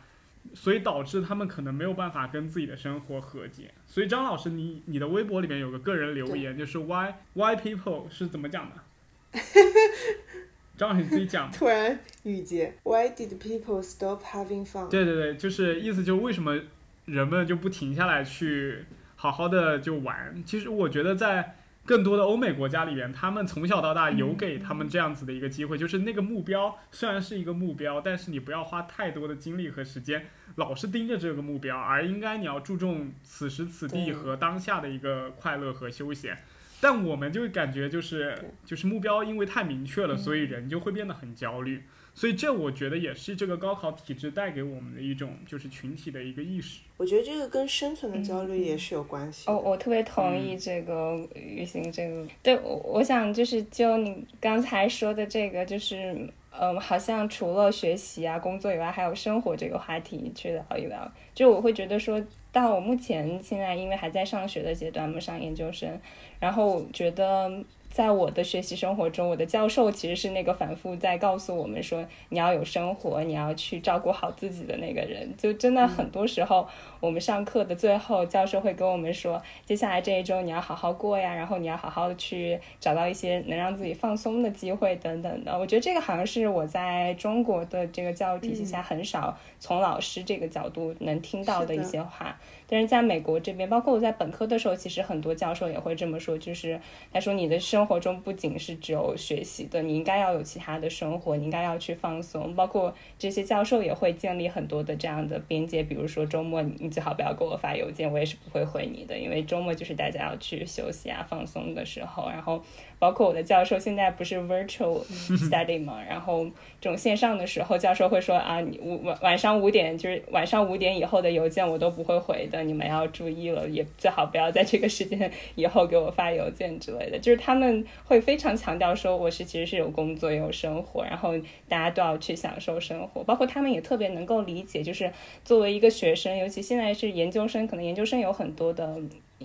[0.55, 3.73] 所以导致他们可能没有办法跟自己的生活和解。
[3.87, 9.41] 所以张老师，你你的微博里面有个个人留言，就是 Why Why people 是怎么讲的？
[10.77, 11.51] 张老师你自己讲。
[11.51, 14.89] 突然语结，Why did people stop having fun？
[14.89, 16.61] 对对对，就是意思就是为什么
[17.07, 18.85] 人们就不停下来去
[19.17, 20.43] 好好的就玩？
[20.45, 21.57] 其实我觉得在。
[21.85, 36.39] 更多的欧美国家里边，他们从小到大有给他们这样子的一个机会，就是那个目标虽然是一个目标，但是你不要花太多的精力和时间，老是盯着这个目标，而应该你要注重此时此地和当下的一个快乐和休闲。
[36.81, 41.83] 但我们就感觉就是就是目标因为太明确了，所以人就会变得很焦虑。
[42.15, 46.81] 所以这我觉得也是这个高考体制带给我们的一种就是群体的一个意识。
[46.99, 49.51] 我觉得这个跟生存的焦虑也是有关系。
[49.51, 52.27] 哦，我特别同意这个雨欣这个。
[52.43, 56.15] 对，我我想就是就你刚才说的这个，就是
[56.51, 61.11] 嗯，好像除了学习啊、工作以外，还有生活这个话题去聊一聊。
[61.35, 62.23] 就我会觉得说
[62.53, 65.99] 到我目前现在因为还在上学的阶段嘛，上研究生，
[66.39, 67.51] 然后觉得。
[67.93, 75.29] 在我的学习生活中，我的教授其实是那个反复在告诉我们说，你要有生活，你要去照顾好自己的那个人。
[75.37, 76.67] 就真的很多时候，
[77.01, 85.57] 我们上课的最后，教授会跟我们说，接下来这一周你要好好过呀，然后你要好好的去找到一些能让自己放松的机会等等的。
[85.59, 92.35] 我觉得这个好像是我在中国的这个教育体系下很少从老师这个角度能听到的一些话。
[92.73, 96.81] 但是在美国这边，包括我在本科的时候，其实很多教授也会这么说，就是
[97.13, 102.55] 他说你的生活中不仅是只有学习的，你应该要有其他的生活，你应该要去放松。
[102.55, 112.31] 包括这些教授也会建立很多的这样的边界，比如说周末你最好不要给我发邮件，我也是不会回你的，因为周末就是大家要去休息啊、放松的时候。
[112.31, 112.65] 然后。
[113.03, 115.03] 包括我的教授现在不是 virtual
[115.37, 116.45] study 嘛， 然后
[116.81, 127.19] 这种线上的时候，教授会说啊，你晚晚上五点就是晚上五点以后的邮件我都不会回的，你们要注意了，也最好不要在这个时间以后给我发邮件之类的。
[127.19, 131.37] 就是他们会非常强调说我是其实是有工作有生活，然后
[131.69, 133.25] 大家都要去享受生活。
[133.25, 135.13] 包括他们也特别能够理解，就是
[135.45, 138.97] 作为一个学生，尤其现在是研究生，可能研究生有很多的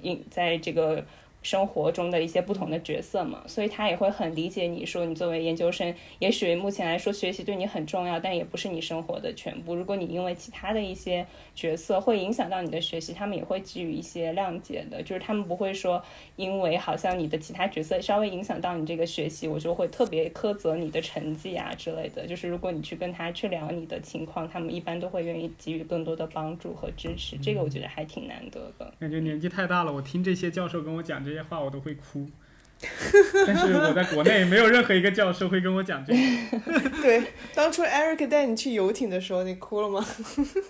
[0.04, 1.04] in 在这个。
[1.48, 9.74] 生活中的一些不同的角色嘛，所以他也会很理解你说，你作为研究生，也许目前来说学习对你很重要，但也不是你生活的全部。
[9.74, 11.26] 如果你因为其他的一些
[11.58, 16.00] 角色会影响到你的学习，他们也会给予一些谅解的，就是他们不会说，
[16.36, 22.28] 因为好像你的其他角色稍微影响到你这个学习，我就会特别苛责你的成绩啊之类的。
[22.28, 28.94] 就是如果你去跟他去聊你的情况，他们一般都会愿意给予更多的帮助和支持，这个我觉得还挺难得的。
[29.00, 32.28] 感觉年纪太大了，我听这些教授跟我讲这些话，我都会哭。
[33.48, 36.20] 但是我在国内没有任何一个教授会跟我讲这个。
[37.02, 37.24] 对，
[37.56, 40.06] 当初 Eric 带你去游艇的时候，你哭了吗？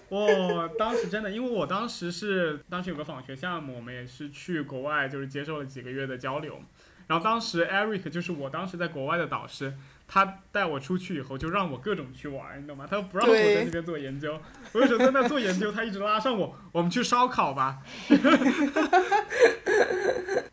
[0.10, 6.60] 我 当时真的，因为我当时是当时有个访学项目，我们也是去国外，就是接受了几个月的交流。
[7.08, 9.74] 然后当时 Eric 就是我当时在国外的导师，
[10.08, 12.88] 他带我出去以后就让我各种去玩，你懂吗？
[12.90, 14.40] 他不让我在那边做研究，
[14.72, 17.80] 我有时候在那做研究，他一直拉上我，我们去烧烤吧。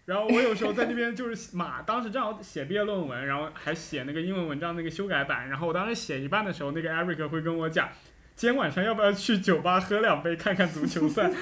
[0.06, 5.48] 然后我有时候在那边就是马，当时正好写毕业论文，然后还写那个英文文章那个修改版。
[5.48, 7.88] 然后我当时写一半的时候，那个 Eric 会跟我讲，
[8.36, 11.30] 今天晚上要不要去酒吧喝两杯，看看足球赛？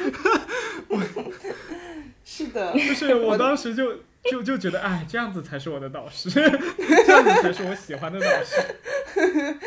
[2.25, 3.98] 是的，就是我当时就
[4.31, 8.63] 就就觉得，哎，这样子才是我的导师， 这样子才是我喜欢的导师。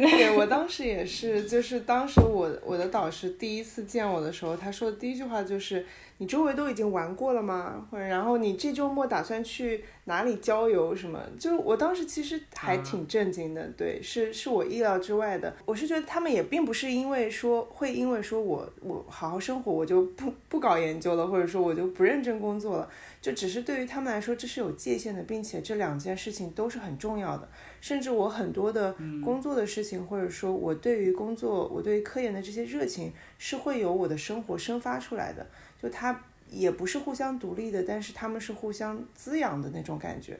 [0.00, 5.84] 对我当时也是，就是当时我我的导师第一次见我的时候，他说的第一句话就是
[6.16, 7.86] ：“你周围都已经玩过了吗？
[7.90, 15.54] 或者然后你这周末打算去哪里郊游什么？”就我当时其实还挺震惊的，对，是是我意料之外的。
[15.66, 22.88] 我是觉得他们也并不是因为说会因为说我我好好生活我就不不搞研究了，或者说我就不认真工作了，
[23.20, 27.46] 就只是对于他们来说这是有界限的，并且这两件事情都是很重要的。
[27.80, 35.46] 甚至我很多的工作的事情，或者说我对于工作，我对于科研的这些热情，是会由我的生活生发出来的。
[35.82, 40.38] 就它也不是互相独立的，但是他们是互相滋养的那种感觉。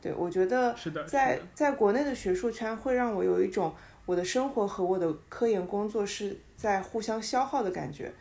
[0.00, 0.74] 对我觉得，
[1.06, 3.74] 在在国内的学术圈，会让我有一种
[4.06, 8.12] 我的生活和我的科研工作是在互相消耗的感觉。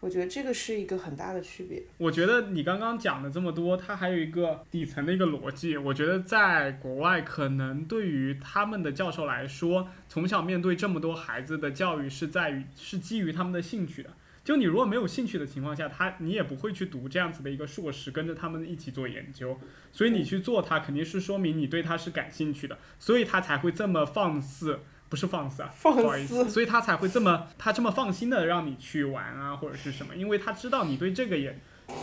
[0.00, 1.82] 我觉得这个是一个很大的区别。
[1.98, 5.76] 我觉得你刚刚讲的这么多，它还有一个底层的一个逻辑。
[5.76, 14.10] 我觉得在国外，可能对于他们的教授来说，从小面对这么多孩子的教育是在于是基于他们的兴趣的。
[14.44, 19.58] 就你如果没有兴趣的情况下，他你也不会去读这样子的一个硕士，跟着他们一起做研究。
[19.92, 24.78] 所以你去做它，肯定是说明你对它是感兴趣的，所以他才会这么放肆。
[25.08, 30.14] 不是放肆啊，不好意思，所以他才会这么他这么放心的让你去玩啊，或者是什么？
[30.14, 31.58] 因为他知道你对这个也，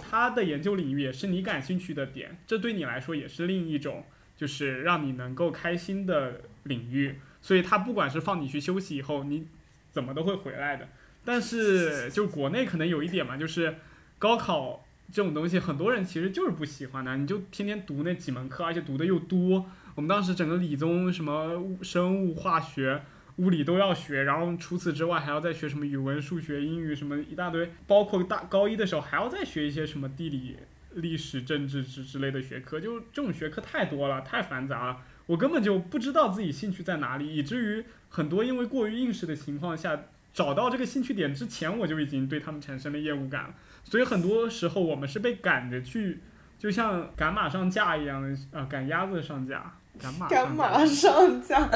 [0.10, 4.04] 他的研究领域也是你感兴趣的点，这对你来说也是另一种
[4.36, 7.20] 就是让你能够开心的领域。
[7.42, 9.48] 所以他不管是放你去休息以后，你
[9.92, 10.90] 怎么都会回来的。
[11.24, 13.76] 但是就国内可能有一点嘛，就是
[14.18, 17.18] 高考这种东西，很多人其实就是不喜欢的。
[17.18, 19.70] 你就天天读那几门课，而且读的又多。
[19.96, 23.02] 我们当时整个理综什么生物、化学、
[23.38, 30.58] 物理都要学，然后除此之外还要再学什么语文、数学、英语什么一大堆，包括大高一的时候还要再学一些什么地理、
[30.96, 39.98] 历史、政治之之类的学科，就这种学科太多了，太繁杂了，我根本就不知道自己兴趣在哪里，以至于很多因为过于应试的情况下，
[40.34, 43.56] 找到这个兴趣点之前，我就已经对他们产生了厌恶感了，
[43.86, 46.20] 所以很多时候我们是被赶着去，
[46.60, 49.78] 就像赶马上架一样的啊，赶鸭子上架。
[50.00, 51.70] 赶马上架，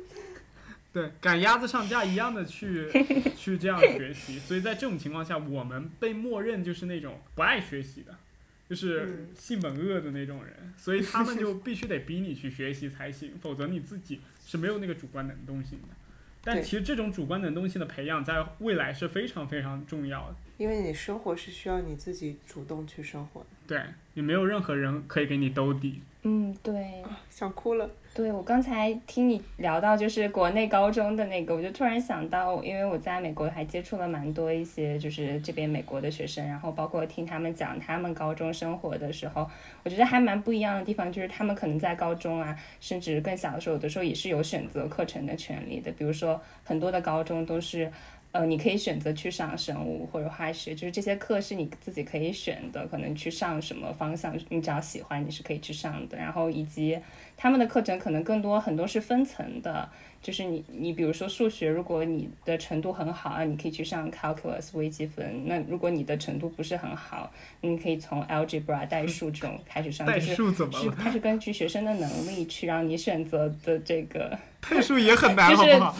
[0.92, 2.88] 对，赶鸭子上架一样的去
[3.36, 8.14] 去这样学习，所以在这种情况下，我们被默认就是那种不爱学习的，
[8.68, 15.88] 就是性本恶的那种人，所以他们 就必须得逼你去学习才行，否则你自己是没有那个主观能动性的。
[16.42, 23.82] 但其实这种主观能动性的培养，在未来是非常非常重要的，因为你生活是需要你自己主动去生活的，对
[24.14, 26.00] 你没有任何人可以给你兜底。
[26.22, 27.90] 嗯，对，想哭了。
[28.18, 39.48] 对我刚才听你聊到就是国内高中的那个，我就突然想到，因为我在美国还接触了蛮多一些就是这边美国的学生，然后包括听他们讲他们高中生活的时候，
[39.84, 47.88] 我觉得还蛮不一样的地方，就是他们可能在高中啊，甚至更小的时候，有的时候也是有选择课程的权利的，比如说很多的高中都是。
[48.30, 56.18] 呃，你可以选择去上生物或者化学，就是这些课是你自己可以选的，可能去上什么方向，你只要喜欢，你是可以去上的。
[56.18, 57.00] 然后以及
[57.40, 59.88] 他们的课程可能更多很多是分层的，
[60.20, 65.46] 就是你你比如说数学，如果你的程度很好啊，你可以去上 calculus 微积分。
[65.46, 70.04] 那如果你的程度不是很好，你可以从 algebra 代数这种开始上。
[70.04, 70.94] 代数怎么了？
[71.00, 74.36] 它是根据学生的能力去让你选择的这个。
[74.68, 75.96] 代数也很难， 好不好？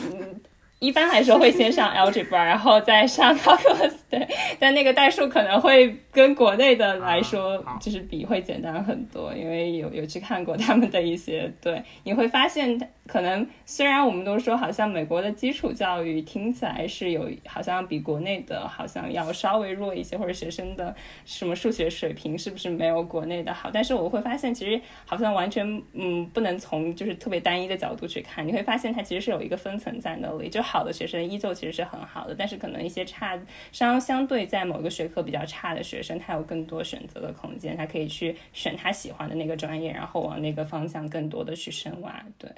[0.78, 4.26] 一般来说会先上 algebra， 然后再上 calculus，对，
[4.58, 12.78] 但那个代数可能会跟国内的来说就是比会简单很多，因为有有去看过他们的一些，对，你会发现。
[13.08, 20.94] 可能虽然我们都说好像美国的基础教育听起来是有好像比国内的好像要稍微弱一些，或者学生的
[21.24, 23.70] 什么数学水平是不是没有国内的好？
[23.72, 30.48] 但是我会发现其实好像完全嗯不能从就是特别单一的角度去看，你会发现它其实是有一个分层在那里。
[30.50, 33.38] 就好的学生依旧其实是很好的，但是可能一些差
[33.72, 42.22] 相相对在某个学科比较差的学生，他有更多选择的空间，他可以去选他喜欢的那个专业，然后往那个方向更多的去深挖。
[42.36, 42.50] 对。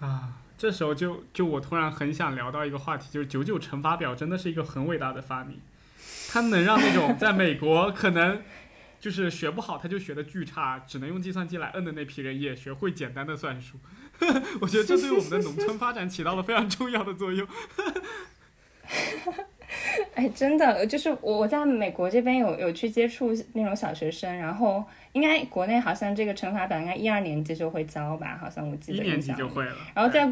[0.00, 5.60] 啊，这时候就就我突然很想聊到一个话题，就是九九乘法表真的是一个很伟大的发明，
[6.28, 8.42] 它能让那种在美国可能
[9.00, 13.78] 就是学不好他就学的巨差，只能用计算机来摁的那批人也学会简单的算术。
[14.60, 17.46] 我觉得这对我们的农村发展起到了非常重要的作用。
[20.14, 29.04] 哎，真的，就是我我在美国这边有有去接触那种小学生，然后应该国内好像这个乘法表应该一二年级就会教吧，好像我记得。
[29.04, 29.72] 一年级就会了。
[29.94, 30.26] 然后在，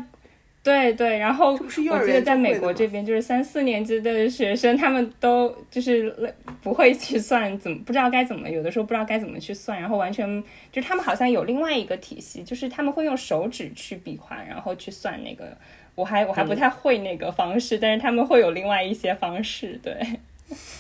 [0.62, 15.57] 对对，然后我记得在美国这边就是三四年级的学生，他们都就是不会去算，怎么不知道该怎么，有的时候不知道该怎么去算，然后完全就是他们好像有另外一个体系，就是他们会用手指去比划，然后去算那个。
[15.97, 20.20] 我还我还不太会那个方式，但是他们会有另外一些方式，对。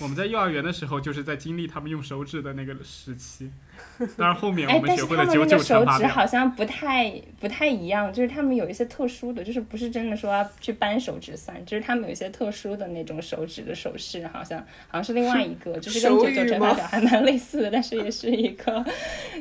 [0.00, 3.50] 我们在幼儿园的时候，就是在经历他们用手指的那个时期。
[4.16, 5.98] 当然后面我们学会了九九乘法表。
[5.98, 14.58] 手指好像不太不太一样，就是他们有一些特殊的，就是不是真的说要去扳手指算，就是他们有一些特殊的那种手指的手势，好像
[14.88, 18.84] 好像是另外一个，就是跟九九乘法表还蛮类似的，但是也是一个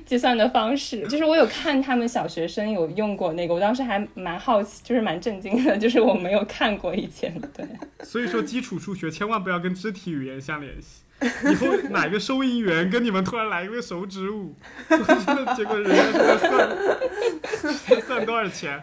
[0.05, 1.05] 计算的方式。
[1.07, 7.33] 就是我有看他们小学生有用过那个，我当时还蛮好奇，就是蛮震惊的，就是我没有看过以前。
[7.53, 7.65] 对，
[8.03, 11.04] 所以说基础数学千万不要跟肢体语言相联系。
[11.51, 14.55] 以后哪个收银员跟你们突然来一个手指舞，
[15.55, 18.81] 结果人家在算算多少钱？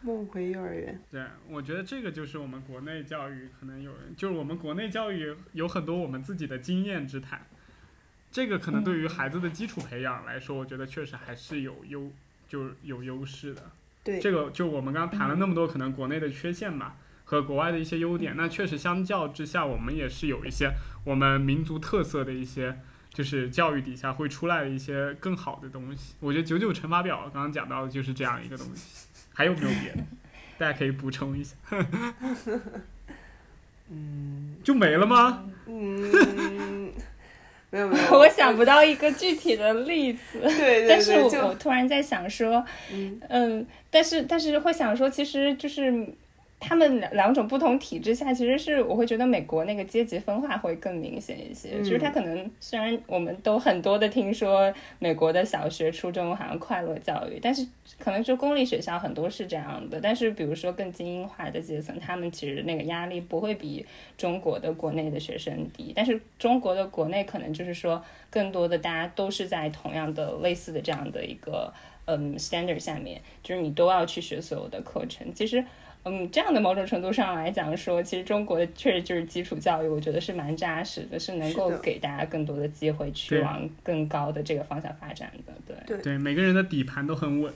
[0.00, 1.00] 梦回幼儿园。
[1.10, 7.40] 对，我觉得这个就是我们国内教育可能有，就是我们国内教育有很多我们自己的经验之谈。
[8.30, 12.10] 这个可能对于孩子的基础培养来说，我觉得确实还是有优，
[12.48, 13.62] 就是有优势的。
[14.02, 16.94] 对，这个就我们刚刚谈了那么多可能国内的缺陷嘛。
[17.32, 20.70] 和国外的一些优点，那确实相较之下，我们也是有一些
[21.02, 22.76] 我们民族特色的一些，
[23.10, 26.14] 就是教育底下会出来的一些更好的东西。
[26.20, 30.04] 我觉得九九乘法表刚刚讲到的就是这样一个东西，还有没有别的？
[30.58, 31.56] 大家可以补充一下。
[33.88, 35.44] 嗯，就没了吗？
[35.66, 36.92] 嗯，
[37.70, 40.38] 没有没有， 我想不到一个具体的例子。
[40.38, 42.62] 对 对对，但是我突然在想说，
[43.30, 46.14] 嗯，但是但是会想说，其实就是。
[46.64, 51.78] 他们两两种不同体制下，其实是我会觉得美国那个阶级分化会更明显一些。
[51.78, 57.66] 就是他可能虽然我们都很多的听说美国的小学、初中好像快乐教育，但是
[57.98, 60.00] 可能就公立学校很多是这样的。
[60.00, 63.84] 但是比如说更精英化的阶层，他们其实那个压力不会比
[64.16, 65.92] 中国的国内的学生低。
[65.96, 68.00] 但是中国的国内可能就是说
[68.30, 71.72] 更多的大家都是在同样的类似的这样的一个
[72.04, 75.34] 嗯 standard 下面，就是你都要去学所有的课程。
[75.34, 75.64] 其实。
[76.04, 85.76] 嗯，这样的某种程度上来讲，说其实中国的确实就是基础教育，我觉得是蛮扎实的，是能够给大家更多的机会去往更高的这个方向发展的。
[85.86, 87.52] 对对，每个人的底盘都很稳。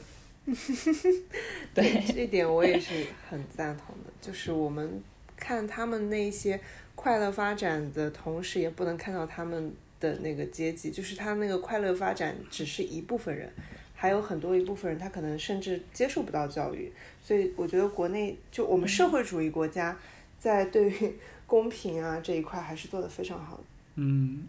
[1.75, 4.13] 对， 这点我也是很赞同的。
[4.21, 5.03] 就是我们
[5.37, 6.61] 看他们那些
[6.95, 13.53] 快乐发展的同时，也不能看到他们的那个阶级，就是他那个快乐发展只是一部分人。
[13.97, 16.93] 还有很多一部分人，他可能甚至接触不到教育，
[17.23, 19.97] 所以我觉得国内就我们社会主义国家，
[20.39, 21.15] 在对于
[21.47, 23.63] 公平啊这一块还是做得非常好的。
[23.95, 24.47] 嗯，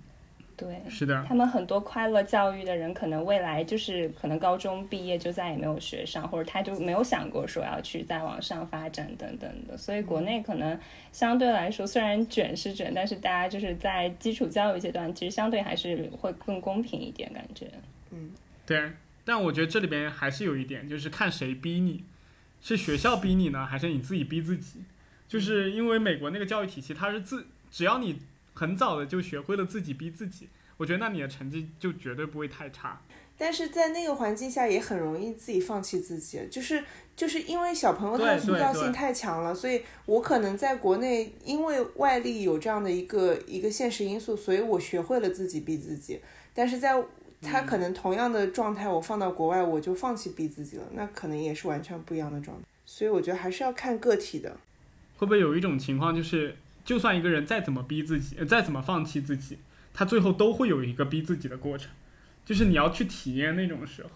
[0.57, 1.23] 对，是的。
[1.25, 9.77] 他们很多快乐教育的人，可能未来就是可能高中毕业就再也没有学上，或者他就没有想过说要去再往上发展等等的。
[9.77, 10.77] 所以国内可能
[11.13, 17.67] 相对来说，虽然卷是卷，但是大家就是在基础教育阶段，其实相对还是会更公平一点，感觉。
[18.11, 18.31] 嗯，
[18.65, 18.91] 对。
[19.27, 22.05] 但我觉得这里边还是有一点，就是看谁逼你，
[22.61, 24.79] 是学校逼你呢，还是你自己逼自己？
[25.27, 28.19] 就是因为美国那个教育体系，它是自只要你
[28.53, 30.47] 很早的就学会了自己逼自己，
[30.77, 33.01] 我觉得那你的成绩就绝对不会太差。
[33.37, 36.85] 但是在那个环境下，也很容易自己放弃自己，就是
[37.17, 46.21] 就是因为小朋友他的塑造性太强了，所以我可能在国内因为外力有这样的一个一个现实因素，所以我学会了自己逼自己，
[46.53, 47.03] 但是在。
[47.41, 52.63] 他可能同样的状态，我放到国外，我就放弃逼自己了，那可能也是完全不一样的状态。
[52.85, 54.57] 所以我觉得还是要看个体的。
[55.17, 59.59] 会不会有一种情况，就是就算一个人再怎么逼自己，再怎么放弃自己，
[59.93, 61.91] 他最后都会有一个逼自己的过程，
[62.45, 64.09] 就是你要去体验那种时候。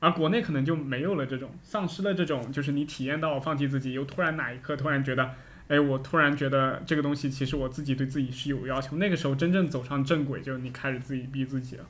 [0.00, 5.34] 而国内可能就没有了这种，丧失了这种，就是你体验到放弃自己，又突然哪一刻突然觉得，
[5.68, 11.84] 哎，我突然觉得这个东西其实我自己对自己是有要求，那个时候真正走上正轨，就是你开始自己逼自己了。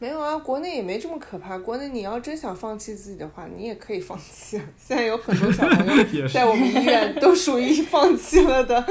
[0.00, 1.58] 没有啊，国内也没这么可怕。
[1.58, 4.56] 国内你要真想放弃自己的话，你也可以放弃。
[4.78, 8.84] 现在有很多小朋友 在我们医院都属于放弃了的。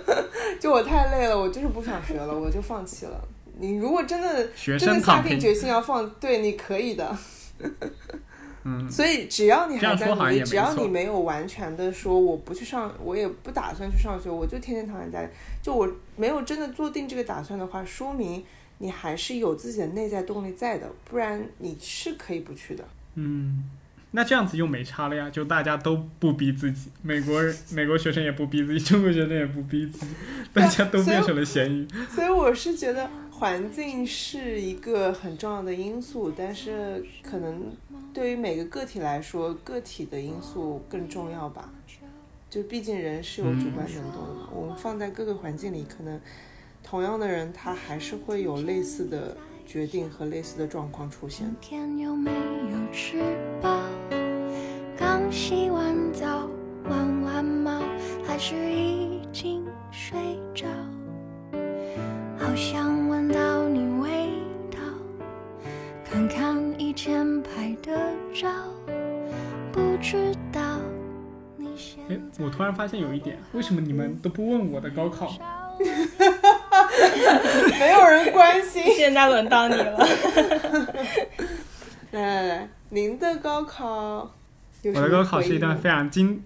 [0.58, 3.28] 就我太累了，我就是不想学了，我就放弃了。
[3.58, 7.14] 你如果真的真的下定决心要放，对，你可以的。
[8.64, 8.90] 嗯。
[8.90, 15.28] 所以只要你还在努力，只要你没有完全的说我不去上，我也不打算去上学，我就天天躺在家里。
[15.62, 15.86] 就我
[16.16, 18.42] 没有真的做定这个打算的话，说明。
[18.78, 22.84] 你还是有自己的内在动力在的，不然你是可以不去的。
[23.14, 23.64] 嗯，
[24.10, 30.12] 那这样子又没差了呀，就大家都不逼自己，美国人、美国学生也不逼自己，中国学生也不逼自己，
[30.52, 31.86] 大家都变成了咸鱼。
[32.08, 37.72] 所以我是觉得环境是一个很重要的因素，但是可能
[38.12, 41.72] 对于每个个体来说，个体的因素更重要吧。
[42.50, 46.20] 就毕竟人是有主观能动的嘛，我们放在各个环境里，可能
[46.84, 49.36] 同样的人他还是会有类似的。
[49.66, 51.50] 决定和类似的状况出现。
[51.58, 53.18] 天有没有吃
[53.62, 53.80] 饱？
[54.94, 56.46] 刚洗完澡，
[56.86, 57.80] 玩完猫，
[58.26, 60.66] 还是已经睡着？
[62.38, 64.28] 好想闻到你味
[64.70, 64.78] 道，
[66.04, 68.46] 看看以前拍的照，
[69.72, 70.78] 不知道
[71.56, 75.32] 你现哎，我突然发现有一点，为什么你们都不问我的高考？
[77.78, 80.08] 没有人关心，现在轮到你了。
[82.12, 84.34] 来来来，您的高考，
[84.84, 86.44] 我的高考是一段非常经，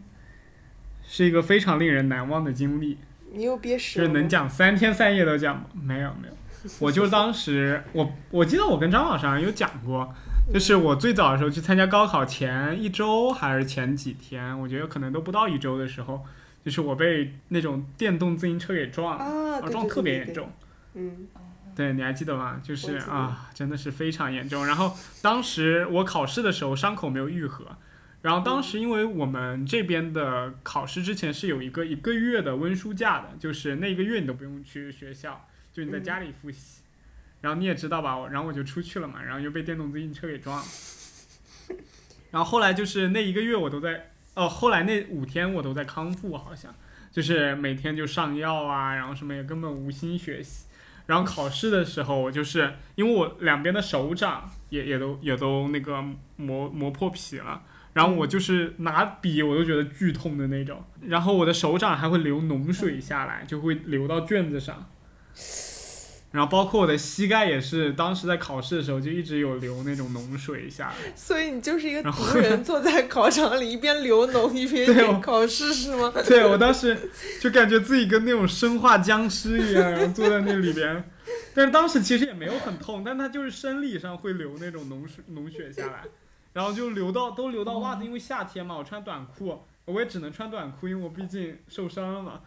[1.07, 2.99] 是一个非常令人难忘的经历。
[3.33, 5.65] 你又憋屎就是能讲三天三夜都讲吗？
[5.75, 6.35] 没有没有，
[6.81, 10.15] 我就当时我我记得我跟张老师有讲过，
[10.53, 16.25] 就是我最早的时候去参加高考前一周还是前几天，我觉得可能都不到一周的时候。
[16.65, 20.51] 就是我被那种电动自行车给撞了，啊撞特别严重。
[20.99, 21.29] 嗯，
[21.77, 22.61] 对，你还记得吗？
[22.63, 24.67] 就是啊，真的是非常严重。
[24.67, 27.77] 然后当时我考试的时候伤口没有愈合，
[28.23, 36.83] 然后当时因为我们这边的考试之前是有一个一个月的温书假的，就是那一个月你都不用去学校，就你在家里复习。
[37.41, 40.65] 然后你也知道吧，然后我就出去了嘛，然后又被电动自行车给撞了。
[42.33, 44.11] 然后后来就是那一个月我都在。
[44.35, 46.73] 哦，后来那五天我都在康复，好像
[47.11, 50.67] 就是每天就上药啊，然后什么也根本无心学习。
[51.09, 56.05] 然后考试的时候，我就是因为我两边的手掌也也都也都那个
[56.37, 57.63] 磨磨破皮了，
[57.95, 64.87] 然后我就是拿笔我都觉得剧痛的那种，然后我的手掌还会流脓水下来，就会流到卷子上。
[66.31, 70.95] 然后包括我的膝盖也是，当时在考试的时候就一直有流那种脓水下来。
[71.17, 76.13] 所以你就是一个毒人，坐在考场里一边流脓 一边考试是吗？
[76.29, 77.11] 对，我当时
[77.41, 81.11] 就感觉自己跟那种生化僵尸一样，然后坐在那里边。
[81.55, 86.03] 但是当时其实也没有很痛，但它就是生理上会流那种脓水脓血下来，
[86.53, 92.41] 然后就流到都流到袜子，因为夏天嘛，我穿短裤，我也只能穿短裤，因为我毕竟受伤了嘛。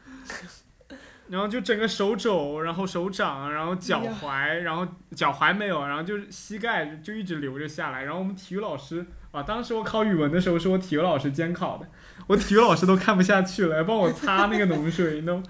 [1.31, 8.03] 然后就整个手肘，然后手掌，然后脚踝，然后脚踝没有，然后就是膝盖就一直流着下来。
[8.03, 11.87] 然后我们体育老师啊，当时我考语文的时候是我体育老师监考的，
[12.27, 15.41] 我体育老师都看不下去了，来帮我擦那个脓水，你都。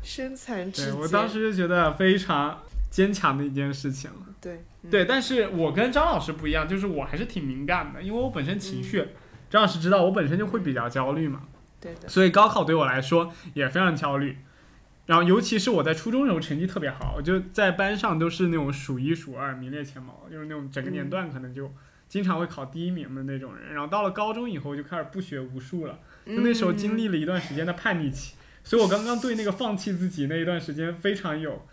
[0.00, 0.92] 身残志坚。
[0.92, 4.08] 对我当时就觉得非常坚强的一件事情。
[4.40, 4.64] 对。
[4.88, 9.08] 对，但是我跟张老师不一样，就是我还是挺敏感的，因为我本身情绪，
[9.50, 11.42] 张老师知道我本身就会比较焦虑嘛。
[11.80, 14.38] 对的，所以高考对我来说也非常焦虑，
[15.06, 21.72] 然后尤其是我在初中时候成绩特别好，就在班上都是那种数一数二、名列前茅，就是那种整个年段可能就
[22.08, 23.72] 经常会考第一名的那种人。
[23.72, 31.66] 然后到了高中以后就开始不学无术了，就那时候经历了一段时间的叛逆期，所以我刚刚对那个放弃自己那一段时间非常有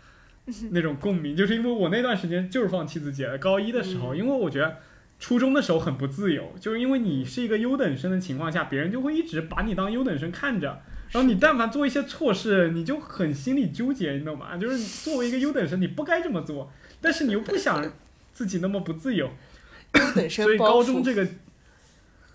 [0.70, 3.36] 那种共鸣，就是因为我那段时间就是放弃自己了。
[3.38, 4.78] 高一的时候，因为我觉得。
[5.18, 14.56] 初中的时候很不自由，就是因为你是一个优等生的情况下，别人就会一直把你当优等生看着，然后你但凡做一些错事，你就很心里纠结，你懂吗？
[14.56, 17.82] 就是作为一个优等生，你不该这么做，但是你又不想
[18.32, 19.30] 自己那么不自由，
[19.94, 21.26] 优等生 所以高中这个，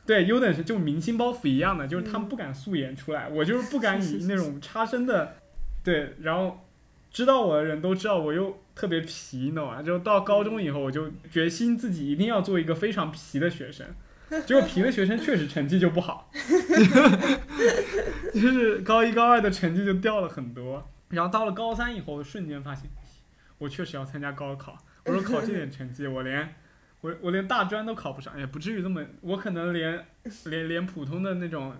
[0.06, 5.36] 对优等生就明星包袱一样的，就是他们不敢素颜出来，我就是不敢以那种差生的，
[5.84, 6.66] 对，然后
[7.12, 8.60] 知道我的人都知道我又。
[8.74, 9.84] 特别皮，你懂吗？
[9.84, 13.86] 就到高中以后，我就决心自己一定要做一个非常皮的学生。
[14.48, 16.32] 结果皮的学生确实成绩就不好，
[18.34, 20.90] 就是高一高二的成绩就掉了很多。
[21.10, 22.90] 然后到了高三以后，瞬间发现，
[23.58, 24.78] 我确实要参加高考。
[25.06, 26.56] 我说考这点成绩，我连
[27.02, 30.04] 我我连大专都考不上，也不至于这么，我可能连
[30.46, 31.76] 连连普通的那种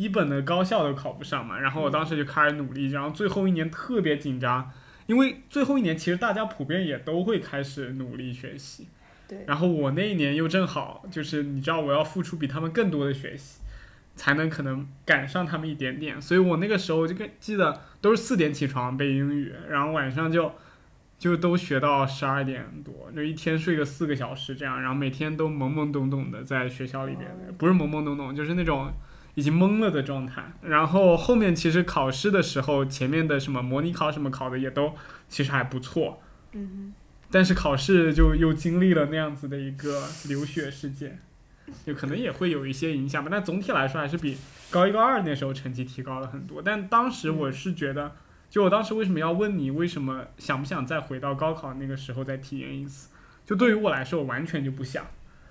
[0.00, 1.58] 一本的高校都考不上嘛。
[1.58, 4.70] 然后我当时就开始努力，然后最后一年特别紧张。
[5.06, 8.86] 因为最后一年，其实大家普遍也都会开始努力学习，
[9.26, 9.42] 对。
[9.44, 13.60] 然后我那一年又正好就是你知道我要付出比他们更多的学习，
[14.14, 16.22] 才能可能赶上他们一点点。
[16.22, 20.52] 所以我那个时候就跟记得都是四点起床背英语，然后晚上就
[21.18, 27.28] 就都学到十二点多，就一天睡个四个小时这样，然后每天都懵懵懂懂的在学校里边，
[27.58, 28.92] 不是懵懵懂懂，就是那种。
[29.40, 30.52] 已经懵了的状态。
[30.60, 34.94] 然后后面其实考试的时候，前面的什么模拟考什么考的也都
[35.28, 36.22] 其实还不错。
[36.52, 36.92] 嗯
[37.32, 41.20] 但是考试就又经历了那样子的一个流血事件，
[41.86, 43.28] 就可能也会有一些影响吧。
[43.30, 44.36] 但总体来说还是比
[44.68, 46.60] 高一高二那时候成绩提高了很多。
[46.60, 48.16] 但当时我是觉得，
[48.50, 53.08] 就我当时为什么要问你为什么想不想再回到高考那个时候再体验一次？
[53.46, 55.06] 就对于我来说，我完全就不想。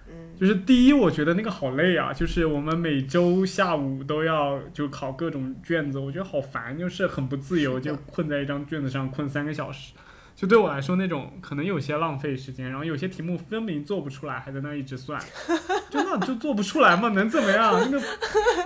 [0.10, 9.93] 嗯就是第一，我觉得那个好累啊，就是我们每周下午都要就考各种卷子，我觉得好烦，就是很不自由，就困在一张卷子上困三个小时。
[10.36, 15.22] 就对我来说，那种可能有些浪费时间，然后有些题目分明做不出来，还在那一直算，
[15.91, 17.78] 就那就做不出来嘛，能怎么样？
[17.91, 18.01] 那个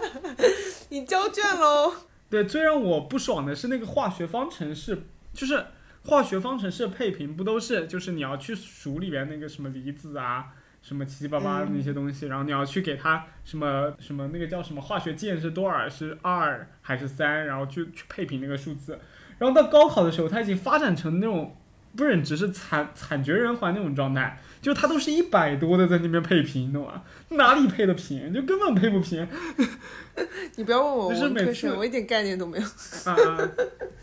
[0.89, 1.91] 你交卷喽？
[2.29, 5.65] 对，最让我不爽的是那个化学方程式，就是
[6.03, 18.99] 化学方程式的配平不都是就是你要去数里边那个什么离子啊，什么七七八八的那些东西，然后你要去给它什么什么那个叫什么化学键是多少，是二还是三，然后去去配平那个数字，
[19.39, 21.55] 然后到高考的时候，它已经发展成那种
[21.95, 27.03] 不忍直视惨惨绝人寰那种状态，就他都是一百多的在那边配平，你懂吗？
[27.29, 28.33] 哪里配的平？
[28.33, 29.27] 就根本配不平。
[30.55, 32.63] 你不要问我就是每科生，我一点概念都没有。
[32.63, 33.49] 啊啊，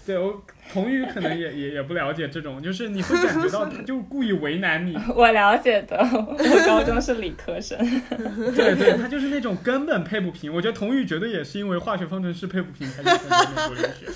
[0.05, 7.79] 对我童宇可能也也也不了解这种，就是你会感觉到他就故意为难你， 我了解的，我高中是理科生。
[8.55, 10.53] 对对，他就是那种根本配不平。
[10.53, 14.07] 我觉得童宇绝对也是因为化学方程式配不平才去选择美国留学。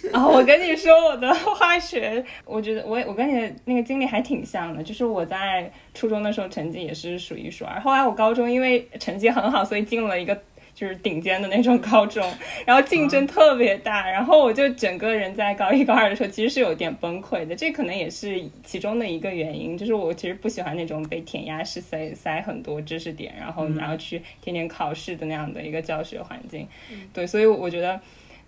[0.12, 10.34] 啊、我跟你说，我的 化学，我觉得我我跟你的那个经历还挺像的，就是我在初中的时候成绩也是数一数二，后来我高中因为成绩很好，所以进了一个
[10.74, 12.24] 就是顶尖的那种高中，
[12.64, 26.66] 然后竞争特别大，然后我就整个人在高一高二的时候其实是有点崩溃的，这可能也是其中的一个原因，就是我其实不喜欢那种被填鸭式塞塞很多知识点，然后然后去天天考试的那样的一个教学环境，
[27.12, 28.00] 对，所以我觉得。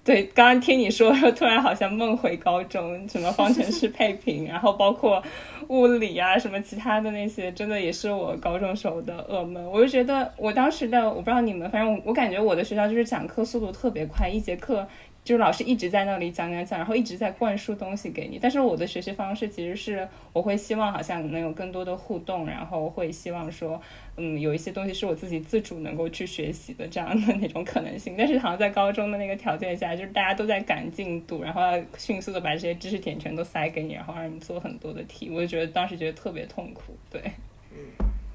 [0.05, 5.23] 对，刚刚听你说，突然好像梦回高中，什么方程式配平，然后包括
[5.69, 9.65] 物理啊，什么其他的那些，真的也是我高中时候的噩梦。
[9.71, 14.85] 我就觉得我当时的，我不知道你们，反正我我感觉我的学校就是讲课速度特别快，一节课
[15.25, 18.39] 就是老师一直在那里讲讲讲，然后一直在灌输东西给你。
[18.41, 23.81] 但是我的学习方式其实是，我会希望好像能有更多的互动，然后会希望说，
[24.17, 28.15] 嗯，有一些东西是我自己自主能够去学习的这样的那种可能性。
[28.19, 31.63] 但是好像在高中的那个条件下，就是大家都在赶进度，然后
[31.97, 35.31] 迅速的把这些知识点全都塞给你，然后让你做很多的题。
[35.31, 37.23] 我就觉得当时觉得特别痛苦，对。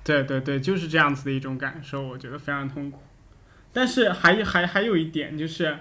[0.05, 2.99] 对对对，就是这样子的一种感受，我觉得非常痛苦。
[3.73, 5.77] 但是还还还有一点就是，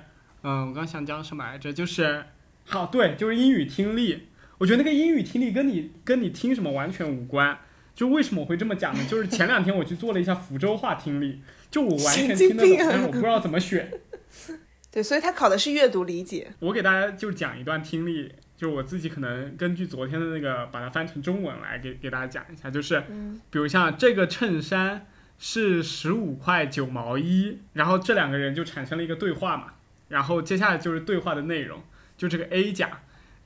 [0.49, 1.73] 嗯、我刚想讲什么来着？
[1.73, 2.25] 就是，
[2.67, 4.29] 好，对，就是英语听力。
[4.59, 7.59] 我觉得那个英语听力跟你跟你听什么完全无关。
[7.97, 9.05] 就为什么我会这么讲呢？
[9.11, 13.91] 就是前两天我去做了一下福州话听力，就我完全听得懂，但是我不知道怎么选。
[14.93, 16.53] 对，所以他考的是阅读理解。
[16.61, 23.03] 我给大家就讲一段听力，就是我自己可能根据昨天的那个把它翻成中文来给给大家讲一下，就是，
[23.51, 25.07] 比如像这个衬衫
[25.39, 29.73] 是十五块九毛一，然后这两个人就产生了一个对话嘛，
[30.09, 31.83] 然后接下来就是对话的内容，
[32.17, 32.91] 就这个 A 讲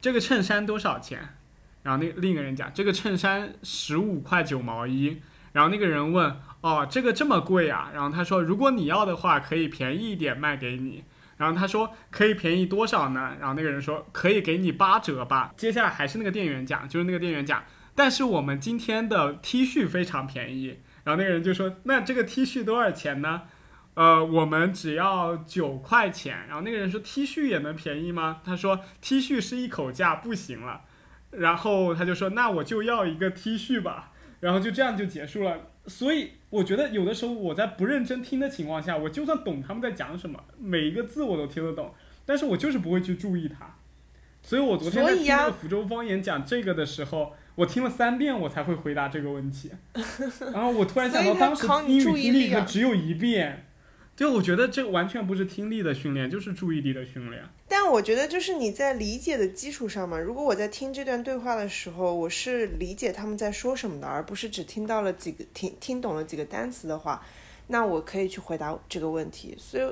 [0.01, 1.37] 这个衬衫多少钱，
[1.83, 5.21] 然后那另一个人讲这个衬衫十五块九毛一，
[5.53, 11.05] 然后那个人问哦这个这么贵啊，然后他说如果你要的话可以便宜一点卖给你。
[11.37, 13.35] 然后他说可以便宜多少呢？
[13.41, 15.55] 然后那个人说可以给你八折吧。
[15.57, 20.81] 接下来还是那个店员讲，就是那个店员讲，但是我们今天的 T 恤非常便宜。
[21.05, 23.45] 然后那个人就说那这个 T 恤多少钱呢？
[23.95, 26.47] 呃，我们只要九块钱。
[26.47, 28.41] 然后那个人说 T 恤也能便宜吗？
[28.45, 30.83] 他说 T 恤是一口价，不行了。
[31.33, 34.13] 然后他就说那我就要一个 T 恤吧。
[34.41, 35.59] 然后就这样就结束了。
[35.87, 41.93] 所以我觉得有的时候我在不认真听的情况下，我就算懂他们在讲什么，每一个字我都听得懂，
[42.25, 43.75] 但是我就是不会去注意它。
[44.43, 49.71] 所以我昨天在听那个福州方言讲这个的时候，我听了三遍我才会回答这个问题。
[50.53, 53.67] 然后我突然想到，当时英语听力只有一遍。
[54.17, 57.43] 对，我觉得这完全不是听力的训练，就是注意力的训练。
[57.67, 67.23] 但我觉得就是你在理解的基础上嘛，如果我在听这段对话的时候，我是理解他们在说什么的，而不是只听到了几个听听懂了几个单词的话，
[67.69, 69.57] 那我可以去回答这个问题。
[69.59, 69.91] 所以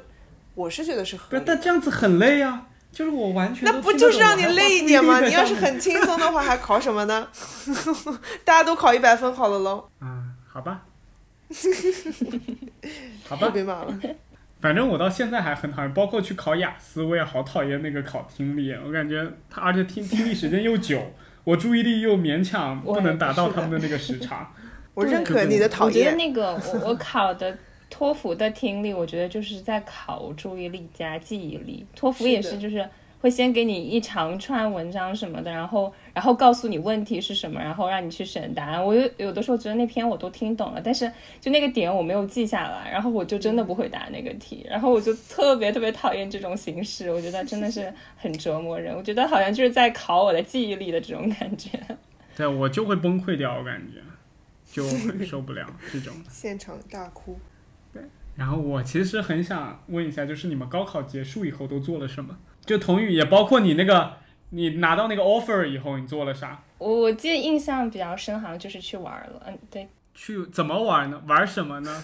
[0.54, 1.44] 我是觉得是合不。
[1.46, 2.66] 但这样子很累啊！
[2.90, 5.20] 就是我完全那不就是让你累一点吗？
[5.20, 7.28] 你要是很轻松的话，还考什么呢？
[8.44, 10.86] 大家都考一百分好了喽，嗯，好吧，
[13.24, 13.98] 好吧，别骂了。
[14.60, 21.00] 反正我到现在还很讨厌，包括去考雅思，我也好讨厌那个考听力，我感觉他而且听听力时间又久，
[21.44, 24.52] 我注意力又勉强不能达到他们的那个时长。
[24.94, 26.16] 我认可你的讨我觉得厌。
[26.16, 27.56] 那个我我考的
[27.88, 31.86] 托福的听力，我觉得就是在考注意力加记忆力。
[31.94, 32.88] 托福也是，就是。
[33.20, 38.84] 会先给你一长串文章什么的，然后然后告诉你问题是什么，然后让你去选答案。
[38.84, 41.10] 我有有的时候觉得那篇我都听懂了，但是
[41.40, 48.94] 就那个点我没有记下来，然后我就真的不会答那个题，然后我就特别特别讨厌这种形式，我觉得真的是很折磨人。
[48.94, 51.70] 我觉得好像就是在考我的记忆力的这种感觉。
[52.36, 54.00] 对，我就会崩溃掉，我感觉
[54.70, 57.36] 就很受不了这种 现场大哭。
[57.92, 58.00] 对，
[58.36, 62.38] 然后我其实很想问一下，就是你们高考结束以后都做了什么？
[62.68, 64.12] 就童语也包括你那个，
[64.50, 66.62] 你拿到那个 offer 以后，你做了啥？
[66.76, 69.42] 我我记得印象比较深，好像就是去玩了。
[69.46, 69.88] 嗯，对。
[70.14, 71.22] 去怎么玩呢？
[71.26, 72.02] 玩什么呢？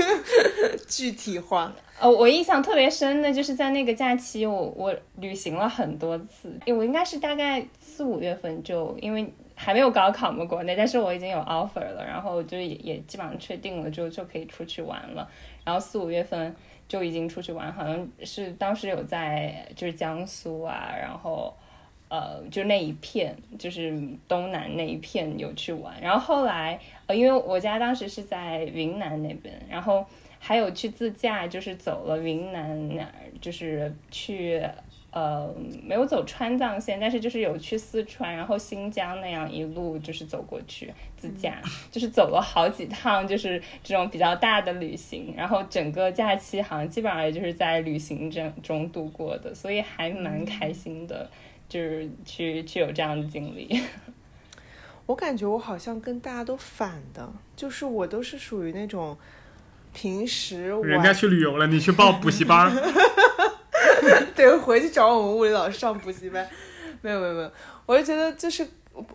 [0.86, 1.72] 具体化。
[1.98, 6.52] 呃，我印象特别深的就是在那个假期，我我旅行了很多次。
[6.66, 15.26] 我应该是大概四五月份就，因为还没有高考嘛，国内，但是我已经有 offer 了，然后就也也基本上确定了，就就可以出去玩了。
[15.64, 16.54] 然后四五月份。
[16.88, 21.54] 就已经出去玩，好像是当时有在就是江苏啊，然后
[22.08, 30.04] 呃就那一片就是东南那一片有去玩，然后后来呃因为我家当时是在云南那边，然后
[30.38, 34.60] 还有去自驾，就是走了云南那儿，就是去。
[35.10, 35.52] 呃，
[35.82, 51.28] 没有走川藏线，但是就是有去四川，然后新疆那样一路就是走过去自驾， 就是走了好几趟，就是这种比较大的旅行，然后整个假期好像基本上也就是在旅行中中度过的，所以还蛮开心的，
[51.70, 53.80] 就是去去有这样的经历。
[55.06, 59.16] 我感觉我好像跟大家都反的，就是我都是属于那种
[59.94, 62.70] 平时人家去旅游了，你去报补习班。
[64.38, 66.48] 对，回去找我们物理老师上补习班。
[67.00, 67.50] 没有没有没有，
[67.86, 68.64] 我就觉得就是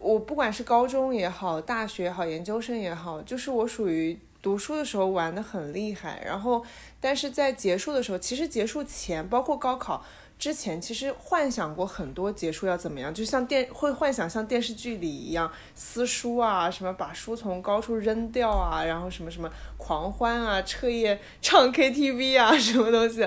[0.01, 6.61] 我不管是高中也好，大学也好，研究生也好，就是我属于读书的时候玩的很厉害，然后
[6.99, 10.05] 但是在结束的时候，其实结束前，包括高考
[10.37, 23.25] 之前，其实幻想过很多结束要怎么样，就像电会幻想像电视剧里一样撕书啊，什么把书从高处扔掉啊，然后什么什么狂欢啊，彻夜唱 KTV 啊，什么东西。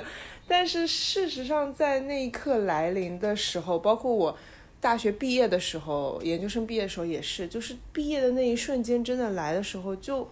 [0.48, 4.38] 但是事实上，在那一刻来临的时候，包括我
[4.80, 10.28] 大学毕业的时候，研究生毕业的时候也是，就是毕业的那一瞬间真的来的时候，就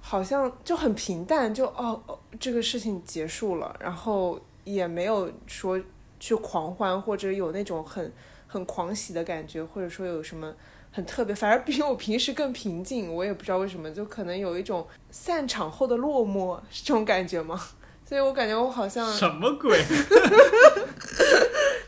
[0.00, 5.78] 好像就很平淡，就哦哦，这个事情结束了，然后也没有说
[6.18, 8.10] 去狂欢或者有那种很
[8.46, 10.54] 很狂喜的感觉，或者说有什么
[10.90, 13.14] 很特别，反而比我平时更平静。
[13.14, 17.60] 我也不知道为什么，就可能有一种散场后的落寞，这种感觉吗？
[18.08, 19.76] 所以我感觉我好像什么鬼？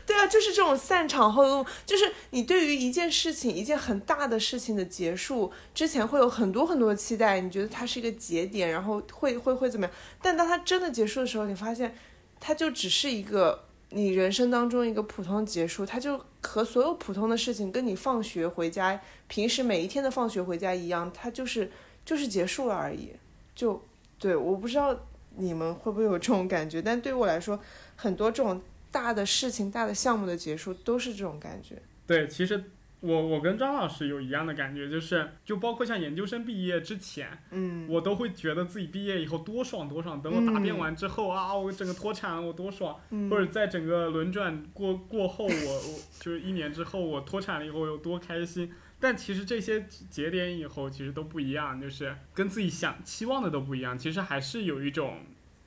[0.05, 9.95] 对啊，就是这种散场后，就是你对于一件事情、一件很大的事情的结束之前，会有很多很多的期待，你觉得它是一个节点，然后会会会怎么样？
[10.21, 11.95] 但当它真的结束的时候，你发现
[12.39, 21.71] 它就只是一个你人生当中一个普通结束，它就和所有普通的事情，跟你放学回家、平时每一天的放学回家一样，它就是
[22.03, 23.11] 就是结束了而已。
[23.55, 23.81] 就
[24.17, 24.97] 对，我不知道。
[25.39, 26.81] 你们会不会有这种感觉？
[26.81, 27.59] 但对于我来说，
[27.95, 28.61] 很多这种
[28.91, 31.81] 大的事情、大的项目的结束都是这种感觉。
[32.05, 32.63] 对，其实
[33.01, 40.21] 我我跟张老师有一样的感觉，就是就包括像研究生毕业之前，嗯，我都会觉得自己毕业以后多爽多爽。
[40.21, 48.71] 等我答辩完之后啊，我整个脱产我多爽，或者在整个轮转过过后，我我 就是一年之后我脱产了以后有多开心。
[49.01, 53.97] 但其实这些节点以后其实都不一样，就是跟自己想期望的都不一样。
[53.97, 55.19] 其实还是有一种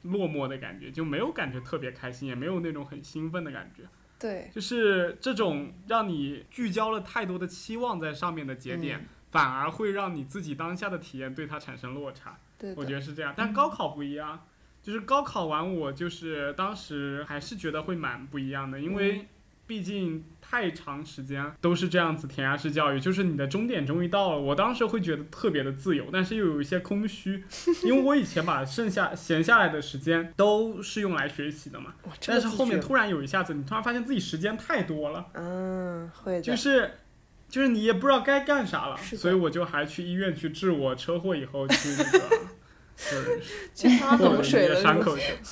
[0.03, 3.85] 落寞的感觉，就没有感觉特别开心，也没有那种很兴奋的感觉。
[4.19, 12.39] 对，就是这种让你聚焦了太多的期望在上面的节点，反而会让你自己当下的体验对它产生落差。
[12.59, 13.35] 对，我觉得是这样。
[13.37, 14.47] 但高考不一样，
[14.83, 19.27] 就是高考完我就是当时还是觉得会蛮不一样的，因为
[19.67, 20.25] 毕竟。
[20.53, 24.39] 太长时间都是这样子填鸭式教育，就是你的终点终于到了。
[24.39, 27.43] 我当时会觉得特别的自由，但是又有一些空虚，
[27.85, 31.95] 因为我以前把剩下闲下来的时间都是用来学习的嘛。
[32.27, 35.25] 但是后面突然有一下子，你突然发现自己时间太多了。
[35.33, 36.91] 嗯，会就是，
[37.49, 42.21] 就是你也不知道该干啥了，所以我就还去医院去治我车祸以后去那个，
[43.75, 44.83] 去擦冷水了。
[44.83, 45.33] 伤口去。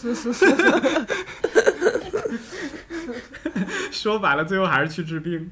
[4.02, 5.50] 说白了，最后还是去治病。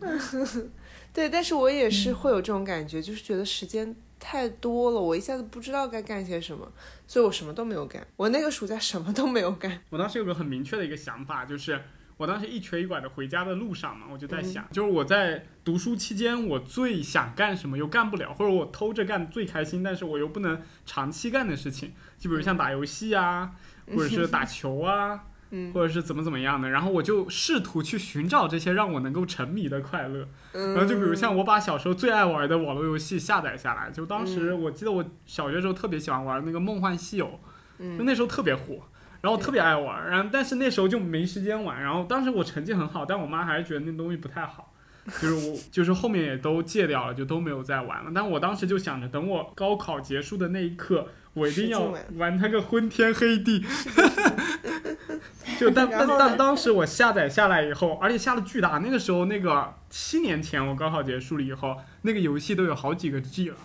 [1.13, 6.71] 对，但是我也是会有这种感觉，就是觉得时间太多了，我一下子不知道该干些什么，
[7.07, 8.07] 所以我什么都没有干。
[8.17, 9.81] 我那个暑假什么都没有干。
[9.91, 11.81] 我当时有个很明确的一个想法，就是
[12.17, 23.53] 我当时一瘸一拐的回家的路上嘛，我就在想，就是我在读书期间，我最想干什么又干不了，或者我偷着干最开心，但是我又不能长期干的事情，就比如像打游戏啊，
[23.89, 25.25] 或者是打球啊，
[25.73, 30.29] 或者是怎么怎么样的，然后我就试图去寻找这些让我能够沉迷的快乐。
[30.53, 37.41] 然后就比如像我把小时候最爱玩的网络游戏下载下来，就当时我记得我小学时候特别喜欢玩那个《梦幻西游》，
[37.99, 38.83] 就那时候特别火。
[39.21, 41.83] 然后特别爱玩，然后但是那时候就没时间玩。
[41.83, 44.73] 然后当时我成绩很好，但我妈还是觉得那东西不太好，
[45.21, 48.13] 就是我就是后面也都戒掉了，就都没有再玩了。
[48.15, 51.09] 但我当时就想着，等我高考结束的那一刻，
[51.39, 53.65] 我一定要玩它个昏天黑地。
[55.59, 63.57] 就但但但当时我下载下来以后，而且下的巨大，那个时候那个七年前我高考结束了以后，那个游戏都有好几个 G 了，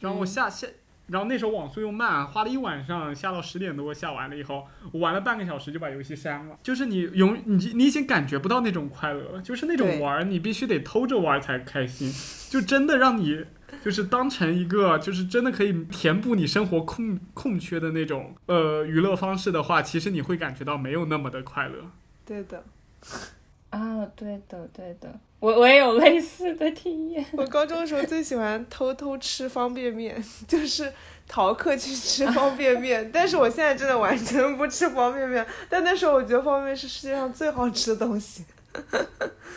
[0.00, 0.66] 然后我下下。
[1.12, 6.58] 然后那时候网速又慢，花了一晚上下到十点多下完了以后，我玩了半个小时就把游戏删了。
[6.62, 12.10] 就是你永你你已经感觉不到那种快乐了，就是那种玩你必须得偷着玩才开心，
[12.50, 13.44] 就真的让你
[13.84, 21.90] 就是当成一个就是真的可以填补你生活空空缺的那种呃娱乐方式的话，其实你会感觉到没有那么的快乐。
[22.24, 22.64] 对的。
[23.72, 27.24] 啊，对的，对的，我我也有类似的体验。
[27.32, 30.14] 我高中的时候最喜欢偷偷吃方便面，
[30.46, 30.92] 就是
[31.26, 33.10] 逃课去吃方便面。
[33.12, 38.44] 但是我现在真的完全不吃方便面，但那时候我觉得方便面是世界上最好吃的东西。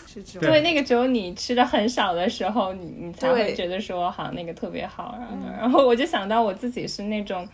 [0.07, 5.15] 是这对，那个只有你吃的很少的时候，你你才会觉得说好那个特别好。
[5.19, 7.47] 然后，然后我就想到我自己是那种，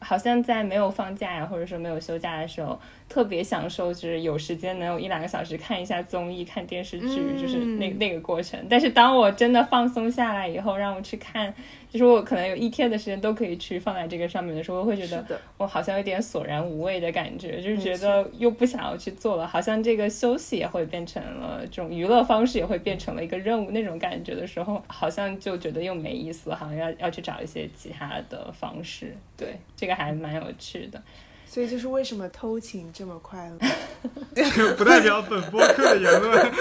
[0.00, 2.78] 好像在没有放假呀，或者说没有休假的时候。
[3.08, 8.64] 特别享受，就是有时间能有一两个小时看一下综艺、看电视剧，就是那那个过程。
[8.70, 11.52] 但是当我真的放松下来以后，让我去看，
[11.90, 15.24] 就是我可能有一天的时间都可以去放在这个上面的时候，我会觉得
[15.58, 29.16] 我好像有点索然无味的感觉，就是觉得又不想要去做了，好像这个休息也会变成了这种娱乐方式，也会变成了一个任务那种感觉的时候，好像就觉得又没意思，好像要要去找一些其他的方式。
[29.36, 31.02] 对，这个还蛮有趣的。
[31.50, 33.58] 所以就是为什么偷情这么快乐？
[34.78, 36.52] 不代表本播客的言论，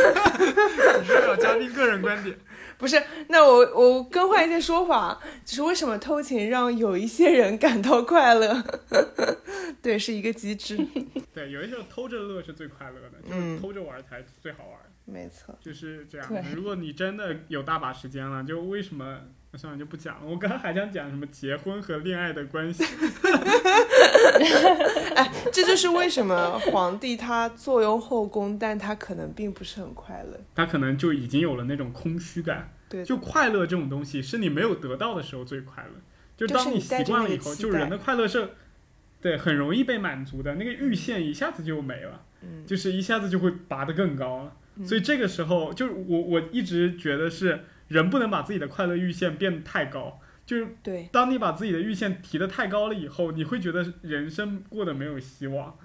[1.06, 2.36] 只代表嘉宾个人观点。
[2.80, 8.64] 不是，那我我更换一些说法，就是为什么偷情让有一些人感到快乐？
[9.80, 10.76] 对，是一个机制。
[11.36, 14.80] 对，有一些偷着乐是最快乐的，就是偷着玩才最好玩。
[15.06, 16.28] 没错，就是这样。
[16.56, 19.20] 如果你真的有大把时间了，就为什么？
[19.52, 20.22] 我算了，就不讲了。
[20.28, 22.84] 我刚刚还想讲什么结婚和恋爱的关系。
[25.16, 30.40] 哎，这就是为什么皇帝他坐拥后宫，但他可能并不是很快乐。
[30.56, 32.72] 他可能就已经有了那种空虚感。
[32.88, 35.92] 对，就快乐这种东西，是你没有得到的时候最快乐。
[36.36, 38.50] 就当你习惯了以后，就人的快乐是，
[39.22, 40.56] 对，很容易被满足的。
[40.56, 44.54] 那个阈限一下子就没了，嗯就是一下子就会拔得更高了。
[44.86, 47.66] 所以这个时候，就是我我一直觉得是。
[47.90, 50.20] 人不能把自己的快乐阈限变得太高，
[50.50, 51.08] 就是对。
[51.12, 55.78] 当你把自己的阈限提得太高了以后，你会觉得人生过得没有希望，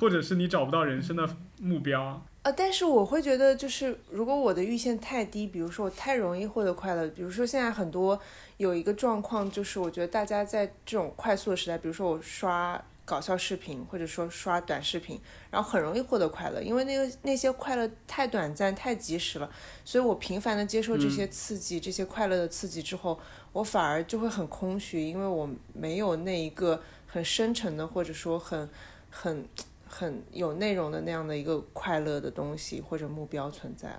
[0.00, 1.28] 或者是你找不到人生的
[1.60, 2.24] 目标。
[2.40, 8.18] 呃，但是我会觉得，就是如果我的阈限太低，比如说我太容易获得快乐，比如说现在很多
[8.56, 12.82] 有一个状况，就是我觉得大家在这种快速的时代，比如说我刷。
[13.06, 15.16] 搞笑视频或者说刷短视频，
[15.48, 19.48] 然后很容易获得快乐，因为那个那些快乐太短暂、太及时了，
[19.84, 23.16] 所以我频繁的接受这些刺激、这些快乐的刺激之后，
[23.56, 28.68] 我反而就会很空虚，因为我没有那一个很深沉的或者说很
[29.10, 29.46] 很
[29.86, 33.98] 很有内容的那样的一个快乐的东西或者目标存在。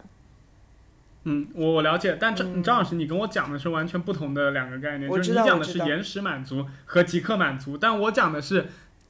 [1.23, 8.67] 嗯，我我了解，但张张老师，你跟我讲的是完全不同的两个概念，就是你讲的是延时满足和即刻满足，但我讲的是。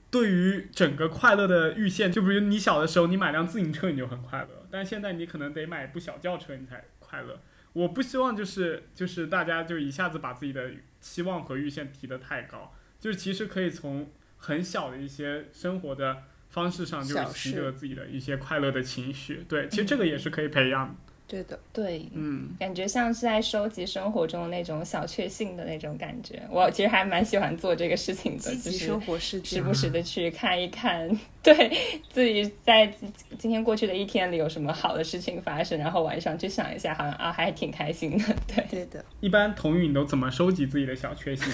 [0.09, 7.37] 对于整个快乐的阈限，就比如你小的时候，你买辆自行车你就很快乐，但现在你可能得买部小轿车你才快乐。
[7.77, 19.45] 我不希望就是就是大家就一下子把自己的期望和预限提得太高，就是其实可以从很小的一些生活的方式上，就是习得自己的一些快乐的情绪。
[19.47, 20.95] 对，其实这个也是可以培养。
[21.27, 26.41] 对的，对，嗯，感觉像是在收集生活中那种小确幸的那种感觉。
[26.49, 28.87] 我其实还蛮喜欢做这个事情的，就是
[29.43, 31.09] 时不时的去看一看，
[31.43, 31.77] 对
[32.09, 32.87] 自己在
[33.37, 38.23] 今天过去的一天里有什么好的事情发生，然后晚上去想一下，好像啊还挺开心的。
[38.47, 39.03] 对，对的。
[39.19, 41.51] 一般童宇你都怎么收集自己的小确幸？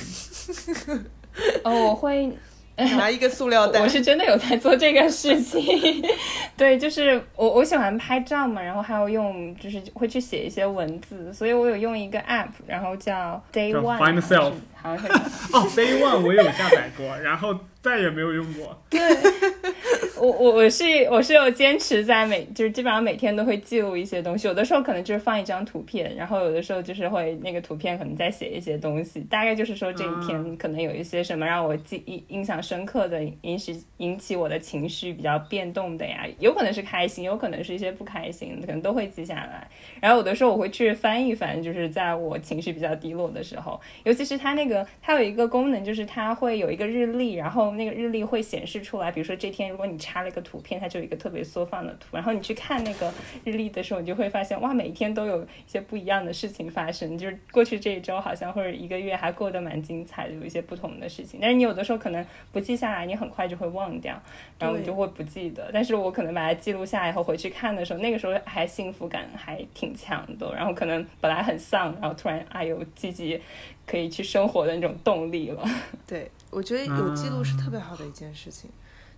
[1.63, 2.31] 哦，我会。
[2.97, 5.63] 拿一个塑料袋，我是真的有在做这个事情。
[6.57, 14.51] 对，就是我我喜欢拍照嘛，然后还有用，就是会去写一些文字，所以我有用一个 app，然后叫 Day One，好
[14.83, 15.07] 像是
[15.53, 18.77] 哦，Day One 我有下载过，然后再也没有用过。
[18.89, 18.99] 对，
[20.19, 39.67] 我我我是我是有坚持在每就是基本上每天都会记录一些东西，有的时候可能就是放一张图片，然后有的时候就是会那个图片可能再写一些东西，大概就是说这一天可能有一些什么让我记印印象深刻的，引起引起我的情绪比较变动的呀，有可能是开心，有可能是一些不开心，可能都会记下来。
[39.99, 53.13] 然后有的时候我会去翻一翻，就是在我情绪比较低落的时候，尤其是他那个它有一个功能，就是它会有一个日历，然后那个日历会显示出来，比如说这天如果你插了一个图片，它就有一个特别缩放的图，然后你去看那个
[53.43, 61.39] 日历的时候，你就会发现哇，每天都有一些不一样的事情发生，就是过去这一周好像或者一个月还过得蛮精彩的，有一些不同的事情。
[61.41, 64.17] 但是你有的时候可能不记下来，你很快就会忘掉，
[64.59, 65.69] 然后你就会不记得。
[65.73, 73.39] 但是我可能把它记录下来以后回去看的时候，那个时候还幸福感还挺强的，然后可能本来很丧，然后突然啊有积极
[73.85, 75.63] 可以去生活的那种动力了。
[76.07, 78.69] 对，我觉得有记录是特别好的一件事情，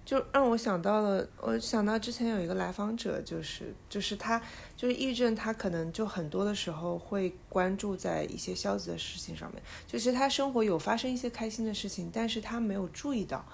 [0.06, 4.42] 就让我想到了，我想到之前有一个来访者，就是就是他
[4.76, 13.46] 就是抑郁症，他可能就很多的时候会关注在一些消极的事情上面，就是他生活有发生一些开心的事情，但是他没有注意到。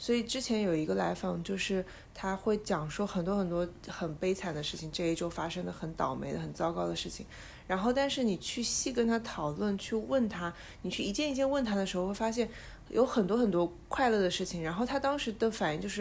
[0.00, 7.26] 所以之前有一个来访，就是他会讲说很多很多很悲惨的事情，这一周发生的很倒霉的、很糟糕的事情。
[7.68, 10.50] 然后，但是你去细跟他讨论，去问他，
[10.80, 12.48] 你去一件一件问他的时候，会发现
[12.88, 14.62] 有很多很多快乐的事情。
[14.62, 16.00] 然后他当时的反应就是：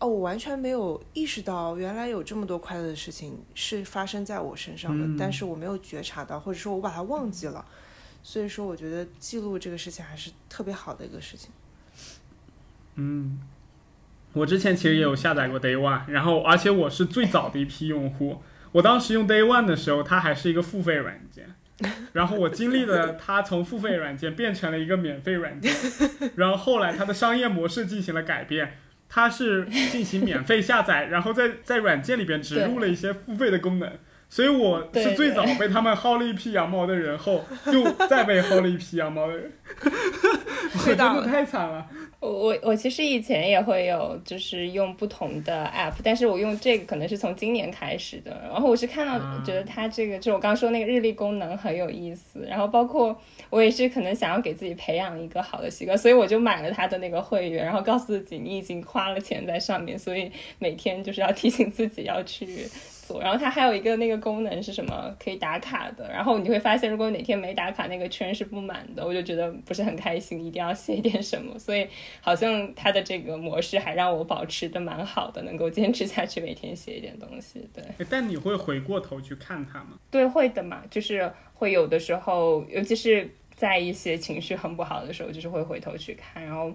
[0.00, 7.64] 哦，我完全没有意识到，原来有这么多快乐的事情是发生在我身上的，但是我没有觉察到，或者说我把它忘记了。
[8.24, 11.50] 所以说，我觉得记录这个事情还是特别好的一个事情。
[12.96, 13.38] 嗯，
[14.32, 18.42] 我之前其实也有下载过 Day One，然后而且我是最早的一批用户。
[18.74, 21.54] 我当时用 Day One 的时候，它还是一个付费软件，
[22.12, 25.72] 然后我经历了它从付费软件变成了一个免费软件，
[26.34, 33.90] 然后后来它的商业模式进行了改变，它是进行免费下载，然后在在软件里边植入了一些付费的功能。
[34.28, 39.52] 所以我是最早被他们薅了一批羊毛的人后，又再被薅了一批羊毛的人，
[40.74, 41.86] 我真的太惨了。
[42.24, 48.40] 我我我其实以前也会有，就是用不同的 app，但是我用这个可能是从今年开始的。
[48.50, 52.46] 然后我是看到觉得它这个，就我刚刚说那个日历功能很有意思。
[52.48, 53.14] 然后包括
[53.50, 62.66] 我也是可能想要给自己培养一个好的习惯，所以我就买了它的那个会员，然后告诉自己你已经花了钱在上面，所以每天就是要提醒自己要去。
[63.20, 65.14] 然后它还有一个那个功能是什么？
[65.22, 66.08] 可以打卡的。
[66.10, 69.04] 然后你会发现，如果哪天没打卡，那个圈是不满的。
[69.04, 71.58] 我就觉得不是很开心，一定要写点什么。
[71.58, 71.86] 所以
[72.20, 77.68] 好像它的这个模式还让我保持的蛮好的，能够坚持下去，每天写一点东西。
[77.74, 77.84] 对。
[78.08, 79.98] 但你会回过头去看它吗？
[80.10, 80.82] 对，会的嘛。
[80.90, 86.72] 就是会有的时候，尤其是在一些情绪很不好的时候，就是会回头去看，然后。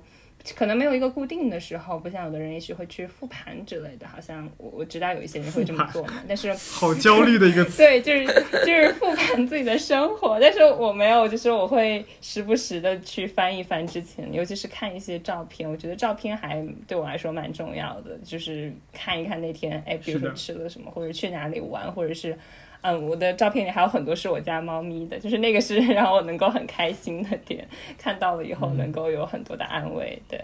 [0.56, 6.22] 可能没有一个固定的时候，不像有的人也许会去复盘之类的，好像我我知道有一些人会这么做嘛。
[6.28, 7.78] 但是好焦虑的一个词。
[7.84, 8.26] 对，就是
[8.66, 22.38] 就是复盘自己的生活，但是我没有，就是我会时不时的去翻一翻之前，尤其是看一些照片，我觉得照片还对我来说蛮重要的，就是看一看那天，哎，比如说吃了什么，或者去哪里玩，或者是。
[22.82, 27.68] 嗯，我的照片里还有很多是我家猫咪的，就是那个是 让我能够很开心的点，
[27.98, 30.42] 看到了以后能够有很多的安慰，对。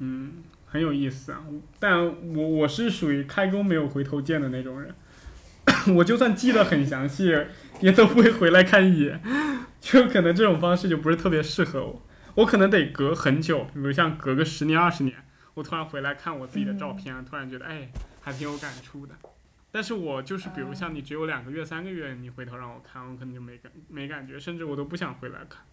[0.00, 1.40] 嗯，很有意思啊，
[1.78, 2.04] 但
[2.36, 4.92] 我我是属于开弓没有回头箭的那种人，
[5.96, 7.32] 我就算记得很详细，
[7.80, 9.20] 也都不会回来看一眼，
[9.80, 12.02] 就可能这种方式就不是特别适合我，
[12.34, 15.14] 我可能得隔很久，比如像隔个十年二十年，
[15.54, 17.88] 我突然回来看我自己的照片，突然觉得哎，
[18.20, 19.14] 还挺有感触的。
[19.74, 25.64] 但是我就是，比如像你只有两个月、三个月，你回头让我看，我可能就没感没感觉，甚至我都不想回来看。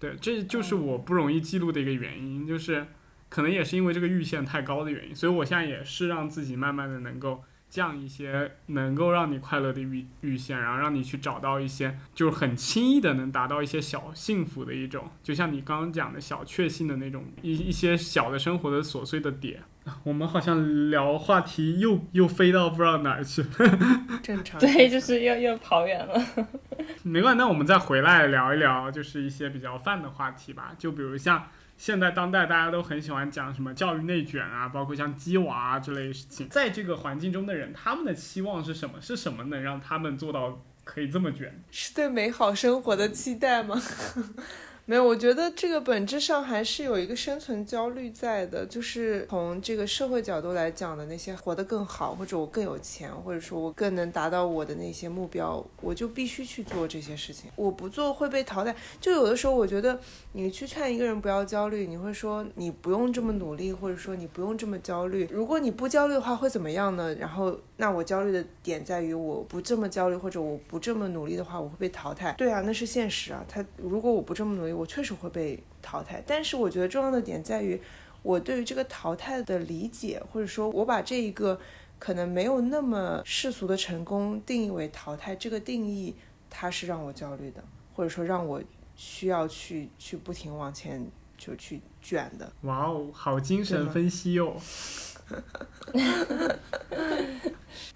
[0.00, 2.86] 对，这就是我不容易记录的一个原因，就是
[3.28, 19.62] 可能也是因为这个阈限太高的原因，所以我现在也是让自己慢慢的能够降一些能够让你快乐的阈阈限，然后让你去找到一些就是很轻易的能达到一些小幸福的一种，就像你刚刚讲的小确幸的那种一一些小的生活的琐碎的点。
[20.04, 23.48] 我们好像聊话题又又飞到不知道哪儿去了，
[24.22, 24.58] 正常。
[24.60, 26.20] 对，就是又又跑远了。
[27.04, 30.72] 没关系，那我们再回来聊一聊，就是一些比较泛的话题吧。
[30.76, 39.00] 就比如像现在当代大家都很喜欢讲什么教育内卷啊，包括像鸡娃啊这类事情，在这个环境中的人，他们的期望是什么？
[39.00, 41.62] 是什么能让他们做到可以这么卷？
[41.70, 43.80] 是对美好生活的期待吗？
[44.88, 57.50] 没有，我觉得这个本质上还是有一个生存焦虑在的，就是从这个社会角度来讲的那些活得更好，或者我更有钱，或者说我更能达到我的那些目标，我就必须去做这些事情。
[57.56, 58.72] 我不做会被淘汰。
[59.00, 59.98] 就有的时候，我觉得
[60.30, 65.28] 你去劝一个人不要焦虑，你会说你不用这么努力，或者说你不用这么焦虑。
[65.32, 67.12] 如果你不焦虑的话，会怎么样呢？
[67.16, 72.32] 然后，那我焦虑的点在于我不这么焦虑，或者我不这么努力的话，我会被淘汰。
[72.38, 73.44] 对啊，那是现实啊。
[73.48, 74.75] 他如果我不这么努力。
[74.76, 77.80] 我确实会被淘汰，但是我觉得重要的点在于，
[78.22, 81.58] 我对于这个淘汰的理解，或者说我把这一个
[81.98, 86.14] 可能没有那么世俗的成功定义为淘汰，这个定义
[86.50, 87.64] 它是让我焦虑的，
[87.94, 88.62] 或者说让我
[88.94, 91.06] 需要去去不停往前
[91.38, 92.52] 就去卷的。
[92.62, 94.56] 哇哦，好精神分析哟！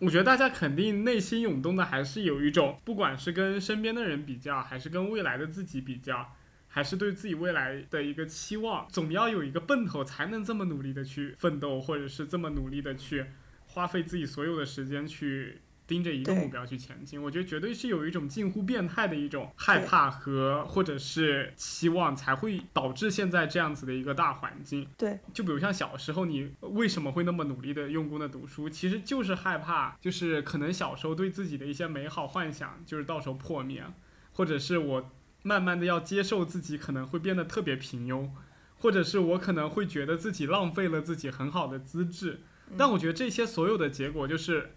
[0.01, 6.27] 我觉得大家肯定内心涌动的还是有一种，不管是跟身边的人比较，还是跟未来的自己比较。
[6.73, 13.27] 还是对自己未来的一个期望，总要有一个奔头，才能这么努力的去奋斗，或者是这么努力的去
[13.67, 17.21] 花费自己所有的时间去盯着一个目标去前进。
[17.21, 24.87] 我觉得绝对是有一种近乎变态的一种害怕和或者是期望，才会导致现在这样子的一个大环境。
[24.97, 33.83] 对，就比如像小时候你为什么会那么努力的用功的读书，其实就是害怕，就是可能小时候对自己的一些美好幻想，就是到时候破灭，
[34.35, 35.11] 或者是我。
[35.43, 38.31] 慢慢的要接受自己可能会变得特别平庸，
[38.77, 42.41] 或者是我可能会觉得自己浪费了自己很好的资质，
[42.77, 44.75] 但我觉得这些所有的结果就是，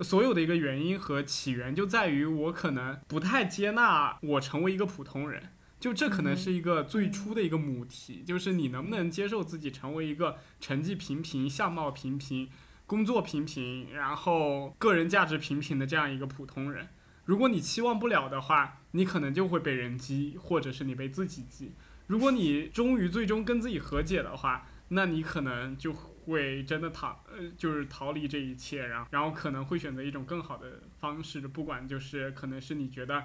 [0.00, 12.48] 所有的一个原因和起源就在于我可能不太接纳我成为一个普通人，就这可能是一个最初的一个母题，就是你能不能接受自己成为一个成绩平平、相貌平平、
[12.86, 16.88] 工作平平，然后个人价值平平的这样一个普通人。
[17.24, 21.72] 如果你期望不了的话，你可能就会被人激，或者是你被自己激。
[22.06, 33.24] 如果你终于最终跟自己和解的话，那你可能就会真的逃，呃，就是逃离这一切，然后，然后可能会选择一种更好的方式，不管就是可能是你觉得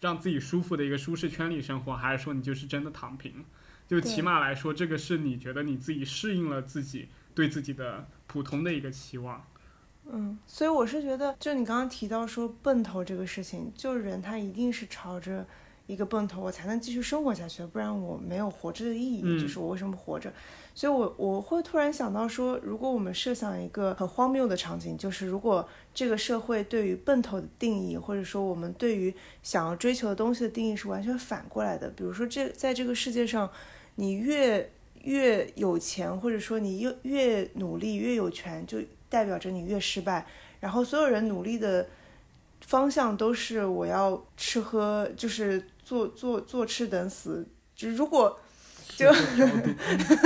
[0.00, 3.44] 让自己舒服的一个舒适圈里生活，还是说你就是真的躺平。
[3.86, 9.44] 就起码来说，这个是你觉得你自己适应了自己对自己的普通的一个期望。
[10.12, 15.46] 嗯，所以我是觉得，就你刚刚提到说奔头这个事情，就人他一定是朝着
[15.86, 19.40] 一个奔头，我才能继续生活下去，不然我没有活着的意义。
[19.40, 20.32] 就是我为什么活着？
[20.74, 31.88] 所以，我我会突然想到说，如果我们设想一个很荒谬的场景，就是如果这个社会对于奔头的定义，或者说我们对于想要追求的东西的定义是完全反过来的。
[31.90, 33.50] 比如说，这在这个世界上，
[33.96, 38.78] 你越越有钱，或者说你越越努力越有权，就。
[39.10, 40.24] 代表着你越失败，
[40.60, 41.86] 然后所有人努力的
[42.60, 47.46] 方向都是我要吃喝，就是坐坐坐吃等死。
[47.74, 48.38] 就如果
[48.96, 49.10] 就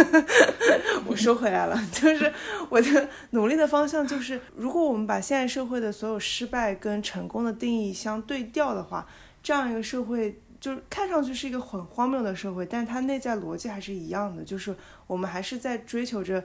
[1.07, 2.33] 我说回来了，就是
[2.69, 9.07] 我的努力的方向就是，如果我们把现在社会的所有失败跟成功的定义相对调的话，
[9.43, 14.75] 这样一个社会就是看上去是一个很荒谬的社会，但它内在逻辑还是一样的，就是
[15.07, 16.45] 我们还是在追求着。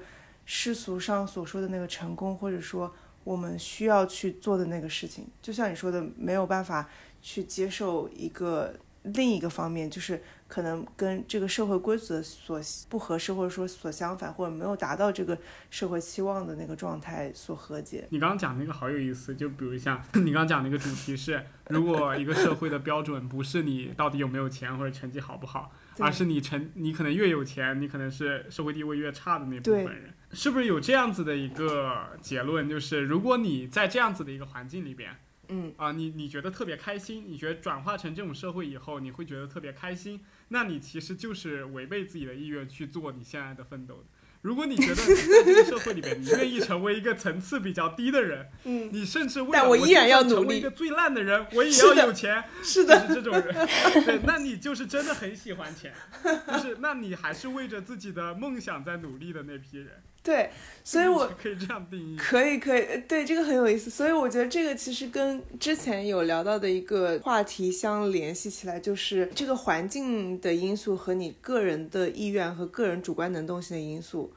[0.52, 2.92] 世俗上所说的那个成功，或者说
[3.24, 6.90] 我们需要去做的那个事情，就像你说的，没有办法
[7.22, 8.74] 去接受一个
[9.04, 15.38] 另一个方面，就是可能跟这个社会规则所不合适，或者说所相反，或者没有达到这个
[15.70, 18.08] 社会期望的那个状态所和解。
[18.10, 30.12] 你刚刚讲那个好有意思，就比如像你刚刚讲那个主题是，如果一个社会的标准不是你到底有没有钱或者成绩好不好，而是你成你可能越有钱，你可能是社会地位越差的那部分人。
[30.32, 32.70] 是不是有这样子的一个结论？
[32.70, 44.04] 就是如果你在这样子的一个环境里边，嗯啊，你你觉得特别开心，你觉得转化成这种社会以后，你会觉得特别开心，那你其实就是违背自己的意愿去做你现在的奋斗的。
[44.42, 53.54] 如果你觉得在这个社会里边，你愿意成为一个层次比较低的人， 嗯，你甚至为了我依然要成为一个最烂的人，我也要有钱，是的，是这种人，
[54.06, 55.94] 对，那你就是真的很喜欢钱，
[56.24, 60.04] 就是那你还是为着自己的梦想在努力的那批人。
[60.22, 60.50] 对，
[60.84, 63.90] 所以我 可以这样定义，可以可以，对这个很有意思。
[63.90, 74.34] 所以我觉得这个其实跟之前有聊到的一个话题相联系起来，就是这个环境的因素和你个人的意愿和个人主观能动性的因素，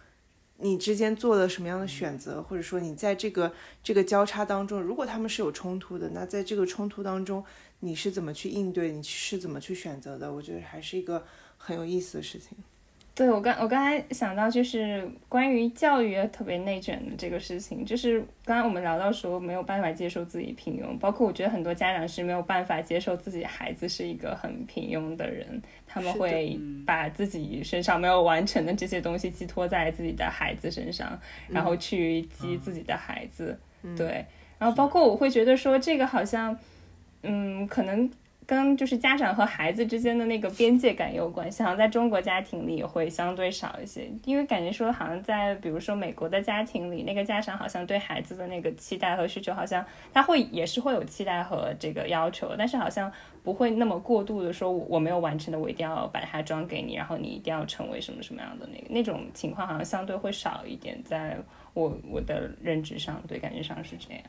[0.58, 3.52] 你之间做了什么样的选择，或者说你在这个
[3.82, 7.44] 这个交叉当中，如果他们是有冲突的，那在这个冲突当中，
[7.80, 10.32] 你是怎么去应对，你是怎么去选择的？
[10.32, 11.24] 我觉得还是一个
[11.56, 12.56] 很有意思的事情。
[13.14, 33.58] 对我刚我刚才想到就是关于教育特别内卷的这个事情，就是刚刚我们聊到说没有办法接受自己平庸，包括我觉得很多家长是没有办法接受自己孩子是一个很平庸的人，他们会把自己身上没有完成的这些东西寄托在自己的孩子身上，然后去激自己的孩子，
[33.94, 34.24] 对，
[34.58, 36.58] 然后包括我会觉得说这个好像，
[37.22, 38.10] 嗯，可能。
[38.44, 53.10] 跟就是家长和孩子之间的那个边界感有关系，好像在中国家庭里会相对少一些，因为感觉说好像在比如说美国的家庭里，那个家长好像对孩子的那个期待和需求，好像他会也是会有期待和这个要求，但是好像
[53.44, 61.38] 不会那么过度的说，我没有完成的，我一定要把它装给你，然后你一定要成为什么什么样的那个那种情况，好像相对会少一点，在
[61.74, 64.22] 我我的认知上，对感觉上是这样。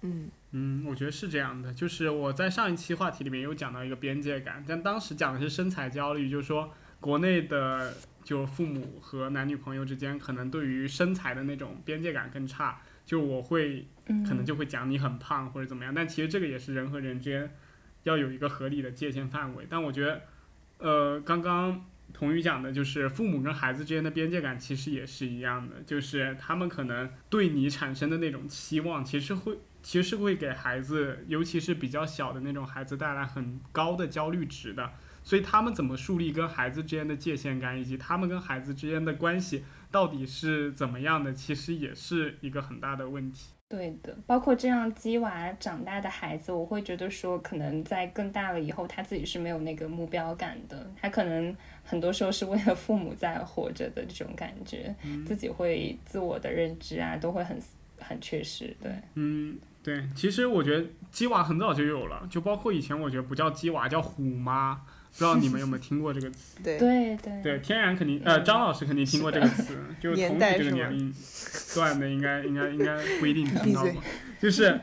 [0.00, 0.28] 嗯。
[0.52, 7.94] 嗯，我觉得是这样的，就是我在上一期话题里面有讲到一个边界感，但当时讲的是身材焦虑，就是说国内的
[8.24, 17.54] 就父母和男女朋友之间可能对于身材的那种边界感更差，就我会可能就会讲你很胖或者怎么样，但其实这个也是人和人之间
[18.02, 19.66] 要有一个合理的界限范围。
[19.70, 20.22] 但我觉得，
[20.78, 29.58] 呃，刚刚童宇讲的就是父母跟孩子之间的边界感其实也是一样的，就是他们可能对你产生的那种期望，其实会。
[29.82, 34.92] 其实是会给孩子，尤其是比较小的那种孩子带来很高的焦虑值的。
[35.22, 43.54] 所以他们怎么树立跟孩子之间的界限感，以及他们跟孩子之间的关系到底是怎么样的，其实也是一个很大的问题。
[43.70, 50.90] 对的，包括这样鸡娃长大的孩子，我会觉得说，可能在更大了以后，他自己是没有那个目标感的。
[51.00, 54.92] 他可能很多时候是为了父母在活着的这种感觉，
[55.24, 57.56] 自己会自我的认知啊，都会很
[58.00, 58.76] 很缺失。
[58.82, 59.56] 对，嗯。
[59.82, 64.78] 对，其实我觉得鸡娃很早就有了，就包括以前我觉得不叫鸡娃，叫虎妈，
[65.12, 66.60] 不知道你们有没有听过这个词？
[66.64, 66.78] 对。
[66.78, 67.42] 对对。
[67.42, 71.14] 对，天然肯定，呃，张老师肯定听过这个词， 就是同你这个年龄
[71.74, 74.02] 段的应该 应该应该不一定听到过，
[74.40, 74.80] 就是，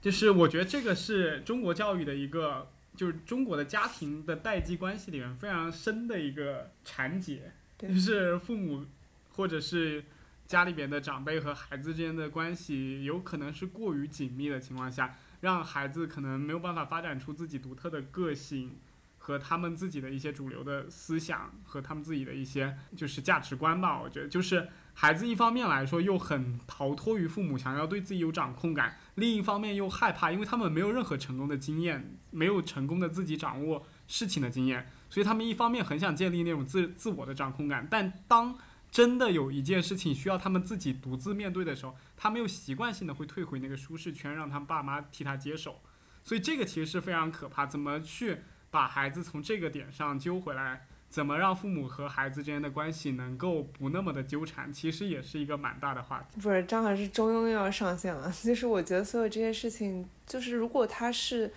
[0.00, 8.84] 就是我觉得这个是中国教育的一个，就是中国的家庭的代际关系里面非常深的一个缠结，就是父母
[9.30, 10.04] 或者是。
[10.44, 18.78] 家里边的长辈和孩子之间的关系有可能是过于紧密的情况下，让孩子可能没有办法发展出自己独特的个性
[19.18, 24.00] 和他们自己的一些主流的思想和他们自己的一些就是价值观吧。
[24.00, 38.56] 我觉得就是孩子一方面来说又很逃脱于父母，想要对自己有掌控感；另一方面又害怕，因为他们没有任何成功的经验，没有成功的自己掌握事情的经验，所以他们一方面很想建立那种自自我的掌控感，但当
[38.90, 45.80] 真的有一件事情需要他们自己独自面对的时候，他没有习惯性的会退回那个舒适圈，让他爸妈替他接手。
[46.22, 47.66] 所以这个其实是非常可怕。
[47.66, 50.86] 怎么去把孩子从这个点上揪回来？
[51.08, 54.72] 怎么让父母和孩子之间的关系能够不那么的纠缠？
[54.72, 56.40] 其实也是一个蛮大的话题。
[56.40, 58.30] 不是，张老师中庸又要上线了。
[58.30, 61.52] 其实我觉得所有这些事情，就是如果他是。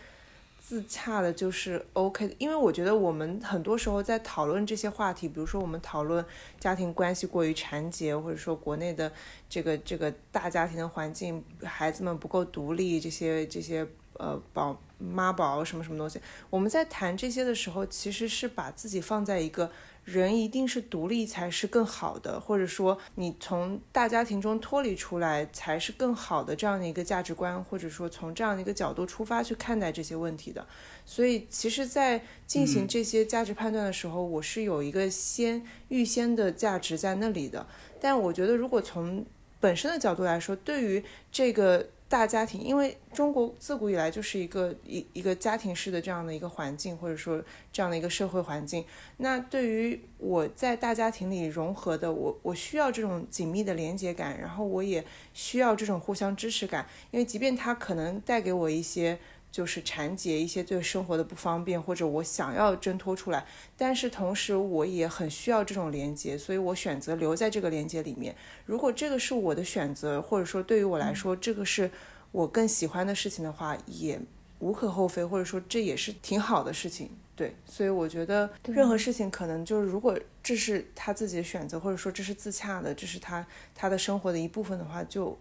[0.68, 6.26] 自洽的就是 OK 的，因为我觉得我们很多时候在讨论这些话题，比如说我们讨论
[6.60, 9.12] 家庭关系过于缠结，或者说国内的
[9.48, 16.20] 这个这个大家庭的环境，孩子们不够独立，这些这些呃宝妈宝什么什么东西，
[16.50, 19.70] 我们在谈这些的时候，其实是把自己放在一个。
[20.06, 30.66] 人一定是独立才是更好的，或者说你从大家庭中脱离出来才是更好的这样的一个价值观，或者说从这样的一个角度出发去看待这些问题的。
[31.06, 37.66] 所以，其实，在进行这些价值判断的时候，我是有一个先预先的价值在那里的。
[38.00, 39.26] 但我觉得，如果从
[39.60, 41.90] 本身的角度来说，对于这个。
[42.08, 48.86] 大家庭，因为中国自古以来就是一个一一个家庭式的这样的一个环境，或者说这样的一个社会环境。
[49.18, 55.04] 那对于我在大家庭里融合的，我我需要这种紧密的连接感，然后我也
[55.34, 59.20] 需要这种互相支持感，因为即便他可能带给我一些。
[59.56, 63.46] 就是缠结一些对生活的不方便，或者我想要挣脱出来，
[63.78, 68.36] 但是同时我也很需要这种连接，所以我选择留在这个连接里面。
[68.66, 71.90] 如果这个是我的选择，或者说对于我来说这个是
[72.34, 74.20] 我更喜欢的事情的话，也
[74.60, 77.10] 无可厚非，或者说这也是挺好的事情。
[77.34, 85.40] 对，所以我觉得任何事情可能就是，如果这是他自己的选择，或者说这是自洽的，这是他他的生活的一部分的话，就。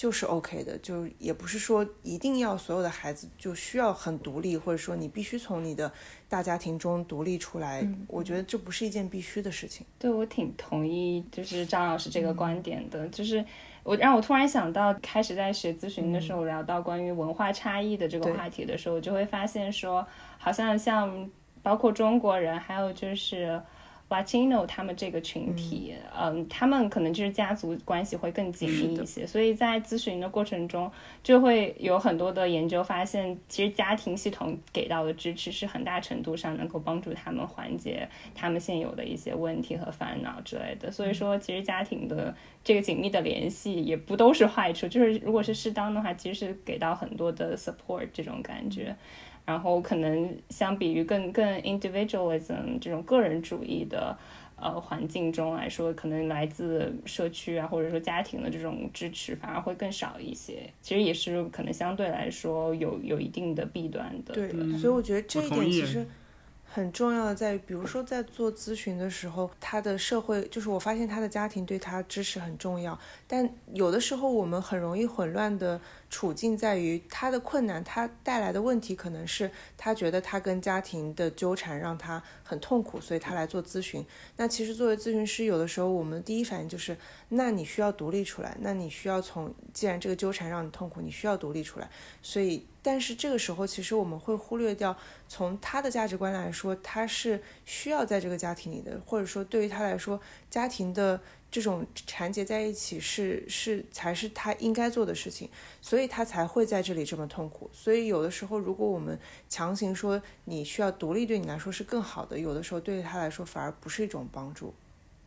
[0.00, 5.92] 就是 OK 的，就也不是说一定要所有的孩子就需要很独立，或者说你必须从你的
[6.26, 7.86] 大家庭中独立出来。
[8.08, 9.86] 我觉得这不是一件必须的事情。
[9.98, 13.06] 对，我挺同意，就是张老师这个观点的。
[13.08, 13.44] 就是
[13.82, 20.06] 我让我突然想到，开始在学咨询的时候聊到关于文化差异的这个话题的时候，我就会发现说，
[20.38, 21.30] 好像像。
[21.62, 23.60] 包括中国人，还有就是。
[24.10, 30.90] Latino 他们这个群体，嗯，他们可能就是家族关系会更紧密一些，所以在咨询的过程中，
[31.22, 40.90] 就会有很多的研究发现，其实家庭系统给到的支持是很大程度上能够帮助他们缓解他们现有的一些问题和烦恼之类的。
[40.90, 42.34] 所以说，其实家庭的
[42.64, 48.96] 这个紧密的联系也不都是坏处，就是如果是适当的话，其实是给到很多的 support 这种感觉。
[49.44, 54.16] 然后可能相比于更更 individualism 这种个人主义的
[54.56, 60.70] 呃环境中来说，可能来自社区啊或者说家庭的这种支持反而会更少一些。
[60.80, 64.34] 其实也是可能相对来说有有一定的弊端的。
[64.34, 66.06] 对，所以我觉得这一点其实。
[66.72, 84.06] 很重要的在于，比如说在做咨询的时候，他的社会就是我发现他的家庭对他支持很重要，但有的时候我们很容易混乱的处境在于他的困难，他带来的问题可能是他觉得他跟家庭的纠缠让他很痛苦，所以他来做咨询。
[84.36, 86.96] 那其实作为咨询师，有的时候我们第一反应就是，
[87.30, 91.90] 那你需要独立出来，那你需要从既然这个纠缠让你痛苦，你需要独立出来，
[92.22, 92.64] 所以。
[92.82, 94.96] 但是这个时候，其实我们会忽略掉，
[95.28, 101.20] 从他的价值观来说，他是需要在这个家庭里的，或者说对于他来说，家庭的
[101.50, 105.50] 这种缠结在一起是是才是他应该做的事情，
[105.82, 107.68] 所以他才会在这里这么痛苦。
[107.72, 114.72] 所以有的时候，如果我们强行说你需要独立，对你来说是更好的，有的时候对于他来说反而不是一种帮助。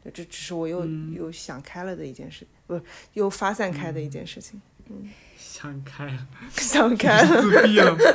[0.02, 2.82] 对，这只是我又又想开了的一件事，不是
[3.14, 4.62] 又发散开的一件事情。
[4.90, 5.12] 嗯。
[5.38, 7.98] 想开了，想开了，自闭了。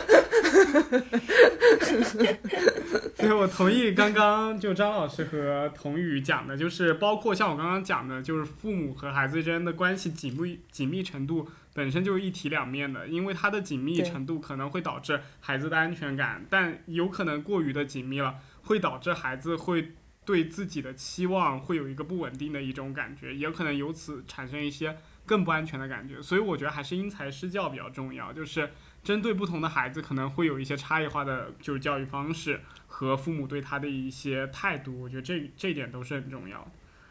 [3.17, 19.93] 所以，我同意刚刚就张老师和童宇讲的，就是包括像我刚刚讲的，就是父母和孩子之间的关系紧密紧密程度本身就是一体两面的，因为它的紧密程度可能会导致孩子的安全感，但有可能过于的紧密了，会导致孩子会
[20.25, 24.97] 对自己的期望会有一个不稳定的一种感觉，也可能由此产生一些。
[25.29, 28.33] 更不安全的感觉，所以我觉得还是因材施教比较重要。
[28.33, 28.71] 就是
[29.05, 35.03] 针对不同的孩子，可能会有一些差异化的，就是教育方式和父母对他的一些态度。
[35.03, 36.71] 我觉得这这一点都是很重要的。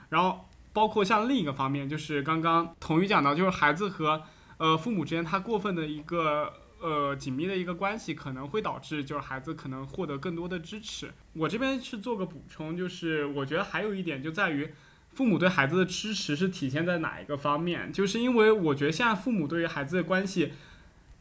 [0.10, 4.24] 然后包括像另一个方面，就是刚刚童宇讲到，就是孩子和
[4.58, 11.12] 呃父母之间他过分的一个呃紧密的一个关系，可能会导致就是孩子可能获得更多的支持。
[11.34, 14.74] 我这边是做个补充，就是我觉得还有一点就在于。
[15.18, 17.92] 父母对孩子的支持是体现在哪一个方面？
[17.92, 20.54] 就是因为我觉得现在父母对于孩子的关系，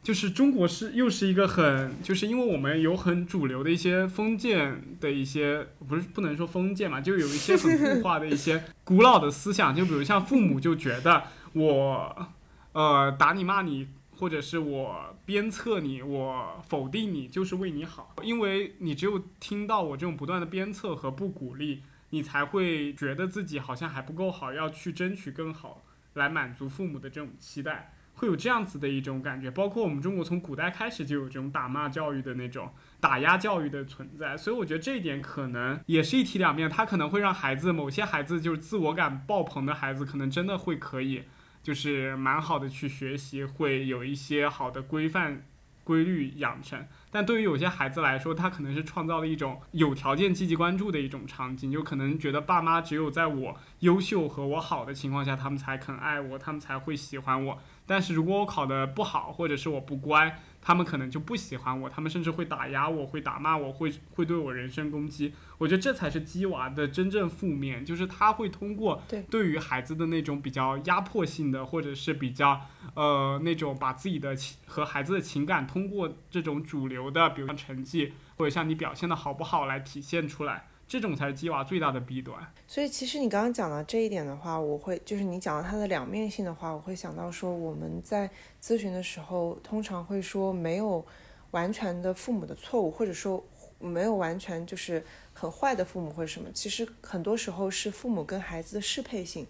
[0.03, 12.27] 就是中国是又是一个很，就是因为我们有很主流的一些封建的一些，不是不能说封建嘛，就有一些很固化的一些古老的思想，就比如像父母就觉得我，
[12.73, 21.81] 呃，打你骂你，或者是我鞭策你，我否定你，就是为你好，因为你只有听到我这种不断的鞭策和不鼓励。
[22.09, 29.51] 你才会觉得自己好像还不够好，要去争取更好，来满足父母的这种期待，会有这样子的一种感觉。
[29.51, 41.23] 包括我们中国从古代开始就有这种打骂教育的那种打压教育的存在，所以我觉得这一点可能也是一体两面，它可能会让孩子某些孩子就是自我感爆棚的孩子，可能真的会可以
[41.61, 45.43] 就是蛮好的去学习，会有一些好的规范
[45.87, 46.85] 规律养成。
[47.09, 57.59] 但对于有些孩子来说，他可能是创造了一种有条件积极关注的一种场景，就可能觉得爸妈只有在我优秀和我好的情况下，他们才肯爱我，他们才会喜欢我。
[57.85, 65.33] 但是如果我考得不好，或者是我不乖，他们可能就不喜欢我，他们甚至会打压我，会打骂我，会会对我人身攻击。
[65.59, 72.59] 我觉得这才是鸡娃的真正负面，就是他会通过对于孩子的那种比较压迫性的，或者是比较
[72.95, 80.67] 呃那种把自己的情和孩子的情感通过这种主流的，比如像成绩或者像你表现的好不好来体现出来。
[80.87, 82.39] 这种才是鸡娃最大的弊端。
[82.67, 88.29] 所以，其实你刚刚讲到这一点的话，我会就是你讲到它的两面性的话，我会想到说，我们在
[88.61, 91.05] 咨询的时候，通常会说没有
[91.51, 93.43] 完全的父母的错误，或者说
[93.79, 95.03] 没有完全就是
[95.33, 96.49] 很坏的父母或者什么。
[96.53, 99.45] 其实很多时候是父母跟孩子的适配性，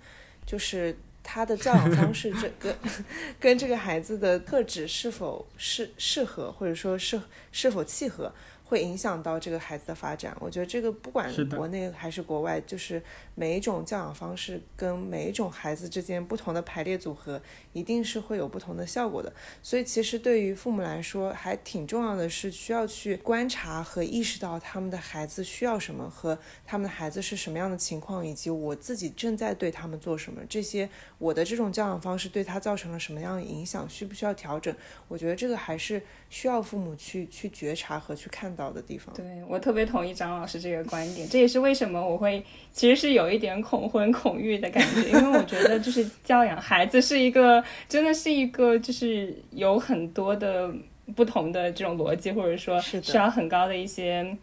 [0.45, 2.75] 就是他的教养方式这跟
[3.39, 8.31] 跟这个孩子的特质是否适适合，或者说是是否契合。
[8.67, 10.35] 会影响到这个孩子的发展。
[10.41, 13.01] 我觉得这个不管国内还是国外，就是
[13.33, 17.41] 每一种教养方式跟每一种孩子之间不同的排列组合，
[17.71, 19.31] 一定是会有不同的效果的。
[19.63, 30.41] 所以其实对于父母来说，还挺重要的是需要去观察和意识到他们的孩子需要什么，和他们的孩子是什么样的情况，以及我自己正在对他们做什么。
[30.49, 30.89] 这些
[31.19, 34.75] 我的这种教养方式对他造成了什么样的影响，需不需要调整？
[35.07, 38.56] 我觉得这个还是需要父母去去觉察和去看。
[38.57, 39.15] 到的地方。
[39.15, 42.43] 对我特别同意张老师这个观点，这也是为什么我会
[42.73, 50.69] 其实是有一点恐婚恐育的感觉， 因为我觉得就是教养孩子是一个真的是一个就是有很多的
[51.15, 54.35] 不同的这种逻辑，或者说需要很高的一些。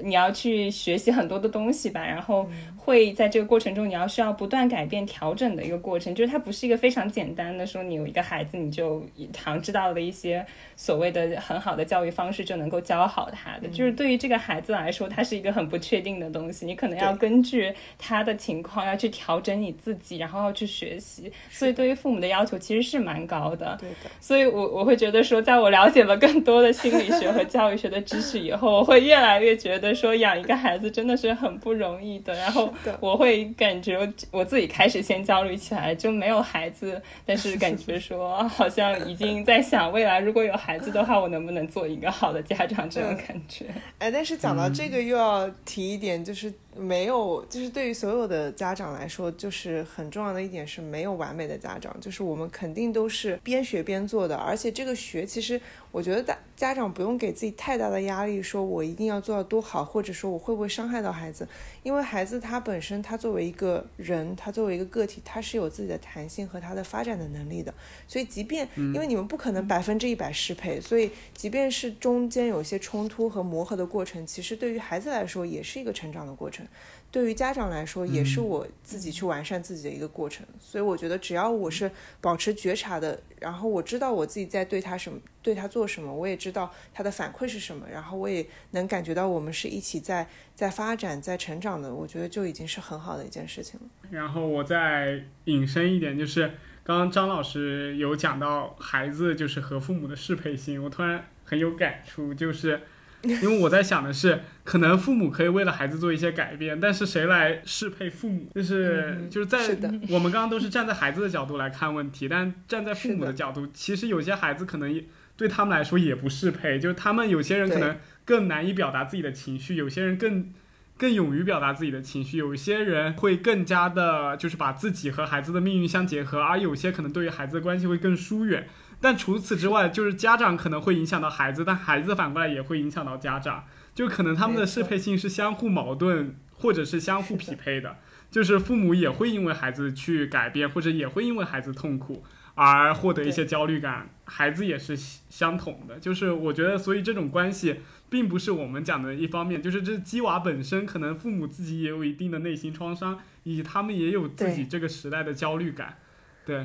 [0.00, 2.48] 你要去学习很多的东西吧，然后
[2.78, 6.14] 会在这个过程中，你要需要不断改变、调整的一个过程。
[6.14, 9.04] 就是它不是一个非常简单的说，你有一个孩子，你就
[9.34, 10.44] 常知道的一些
[10.76, 13.68] 所谓的很好的教育方式就能够教好他的。
[13.68, 21.30] 就是对于这个孩子来说，它是一个很不确定的东西，你可能要根据他的情况要去调整你自己，然后要去学习。
[21.50, 23.76] 所以对于父母的要求其实是蛮高的。
[23.78, 24.10] 对的。
[24.20, 29.81] 所以我我会觉得说，在我了解了更多的心理学和教育学的知识以后，我会越来越觉得。
[29.94, 33.98] 说养一个孩子真的是很不容易的，然后我会感觉
[34.30, 43.66] 我自己开始先焦虑起来，就没有孩子，但是 感觉说好像已经在想未来如果有孩子的话，我能不能做一个好的家长这种感觉。
[43.98, 46.52] 哎，但是讲到这个又要提一点，就是。
[46.74, 61.46] 没有，就是对于所有的家长来说，就是很重要的一点是没有完美的家长，就是我们肯定都是边学边做的，而且这个学其实我觉得大家长不用给自己太大的压力，说我一定要做到多好，或者说我会不会伤害到孩子，
[61.82, 67.74] 因为孩子他本身他作为一个人，他作为一个个体，他是有自己的弹性和他的发展的能力的，
[68.06, 76.66] 所以即便因为你们不可能百分之一百适配，所以即便是中间有些冲突和磨合的过程，其实对于孩子来说也是一个成长的过程。
[77.12, 80.46] 对于家长来说，也是我自己去完善自己的一个过程。
[80.58, 81.90] 所以我觉得，只要我是
[82.22, 93.86] 保持觉察的，然后我知道我自己在对他什么，对他做什么，我也知道他的反馈是什么，然后我也能感觉到我们是一起在在发展、在成长的，我觉得就已经是很好的一件事情了。
[94.10, 96.50] 然后我再引申一点，就是
[96.82, 102.80] 刚刚张老师有讲到孩子就是和父母的适配性，我突然很有感触，就是。
[103.22, 108.50] 因为我在想的是，可能父母可以为了孩子做一些改变，但是谁来适配父母？
[108.54, 109.76] 就是就是在
[110.08, 115.02] 我们刚刚都是站在孩子的角度来看问题，但站在父母的角度，其实有些孩子可能
[115.36, 120.52] 对他们来说也不适配，就是他们有些人可能更难以表达自己的情绪，有些人更
[120.98, 128.66] 更勇于表达自己的情绪，有些人会更加的，就是把自己和孩子的命运相结合，而有些可能对于孩子的关系会更疏远。
[129.02, 133.64] 但除此之外，就是家长可能会影响到孩子，但孩子反过来也会影响到家长，
[133.94, 137.96] 就可能他们的适配性是相互矛盾，或者是相互匹配的。
[138.30, 142.24] 就是父母也会因为孩子去改变，或者也会因为孩子痛苦
[142.54, 145.98] 而获得一些焦虑感，孩子也是相同的。
[145.98, 155.88] 就是我觉得，所以这种关系并不是我们讲的一方面，就是这鸡娃本身可能父母自己也有一定的内心创伤，以及他们也有自己这个时代的焦虑感。
[155.88, 155.96] 对，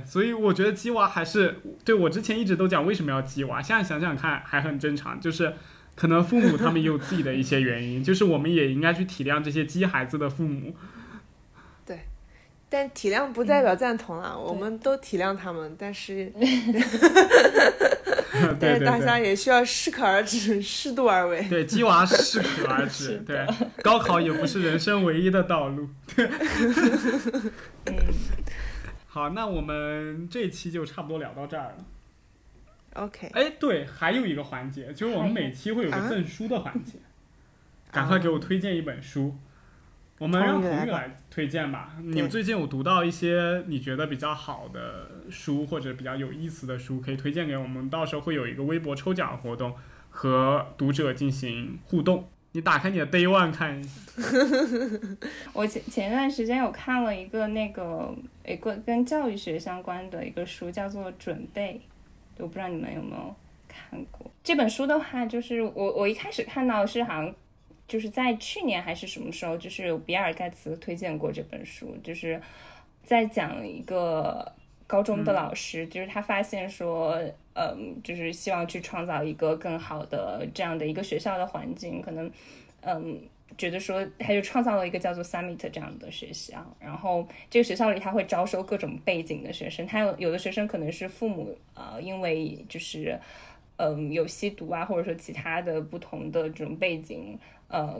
[0.05, 5.53] 所以我觉得鸡娃还是对我之前一直都讲为什么要鸡娃，现在想想看还很正常，就是
[5.95, 10.75] 可能父母他们也有自己的一些原因，就是我们也应该去体谅这些鸡孩子的父母。
[11.85, 12.01] 对，
[12.69, 16.31] 但体谅不代表赞同啊，我们都体谅他们，但是，
[18.59, 21.45] 但是大家也需要适可而止，适度而为。
[21.49, 23.45] 对，鸡娃适可而止， 对，
[23.83, 25.87] 高考也不是人生唯一的道路。
[27.85, 27.95] 嗯。
[29.17, 31.85] 好，那我们这期就差不多聊到这儿了。
[32.93, 33.29] OK。
[33.33, 36.99] 哎，对，还有一个环节，就是我们每期会有个赠书的环节。
[37.91, 39.35] 赶快给我推荐一本书。
[40.19, 41.95] 我们让童玉来推荐吧。
[41.99, 47.89] 你最近有读到一些你觉得比较好的书，或者比较有意思的书，可以推荐给我们。
[47.89, 49.73] 到时候会有一个微博抽奖活动，
[50.11, 52.29] 和读者进行互动。
[52.53, 53.91] 你打开你的 Day One 看一下。
[55.53, 58.11] 我前前段时间有看了一个那个
[58.43, 61.79] 诶跟跟教育学相关的一个书，叫做《准备》，
[62.41, 63.35] 我不知道你们有没有
[63.67, 67.35] 看过这本书的话，就是我我一开始看到是好像
[67.87, 72.41] 就是在去年还是什么时候，就是比尔盖茨推荐过这本书，就是
[73.03, 74.51] 在讲一个
[74.87, 77.21] 高中的老师，就是他发现说。
[77.59, 82.31] 嗯，就是希望去创造一个更好的这样的一个学校的环境，可能，
[82.81, 83.19] 嗯，
[83.57, 93.19] 觉得说他就创造了一个叫做 Summit 这样的学校，然后这个学校里他会招收各种背景的学生，他有有的学生可能是父母呃因为就是
[93.77, 97.39] 嗯有吸毒啊，或者说其他的不同的这种背景，
[97.69, 97.99] 呃，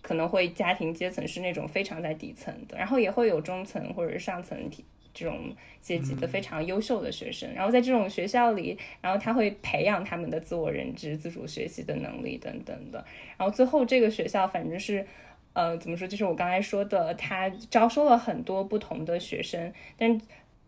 [0.00, 4.82] 可能会家庭阶层是那种非常在底层的，然后也会有中层或者上层体。
[5.14, 13.02] 这种阶级的非常优秀的学生，然后在这种学校里，然后他会培养他们的自我认知、自主学习的能力等等的。
[13.38, 15.06] 然后最后这个学校反正是，
[15.52, 16.06] 呃，怎么说？
[16.06, 20.20] 就是我刚才说的，他招收了很多不同的学生，但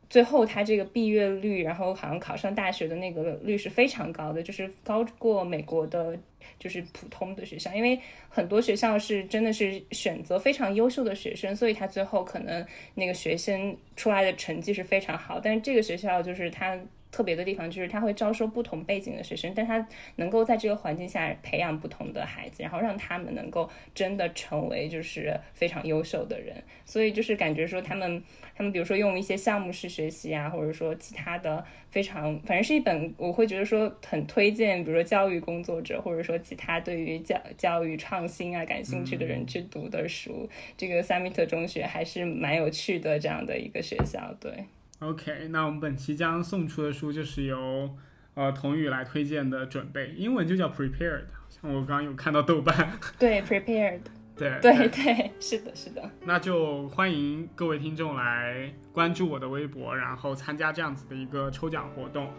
[0.08, 6.18] 最后他这个毕业率，然后好像考上大学的那个率是非常高的，就是高过美国的，
[6.58, 12.64] 就是普通的学校，因为很多学校是真的是选择非常优秀的学生，所以他最后可能
[12.94, 16.78] 那个学生出来的成绩是非常好，但是这个学校就是他。
[17.16, 26.54] 特别的地方就是他会招收不同背景的学生，但他能够在这个环境下培养不同的孩子，然后让他们能够真的成为就是非常优秀的人。
[26.84, 28.22] 所以就是感觉说他们
[28.54, 40.46] 他们比如说用一些项目式学习啊，或者说其他的非常，反正是一本我会觉得说很推荐，比如说教育工作者或者说其他对于教教育创新啊感兴趣的人去读的书。
[40.76, 44.52] 这个萨米特中学还是蛮有趣的这样的一个学校，对。
[45.00, 47.94] OK，那我们本期将送出的书就是由
[48.34, 52.92] 呃童宇来推荐的，准备英文就叫 Prepared，像我刚刚有看到豆瓣。
[53.18, 54.00] 对，Prepared。
[54.34, 56.10] 对对对，是的，是的。
[56.24, 62.30] 那就欢迎各位听众来关注我的微博，然后参加这样子的一个抽奖活动。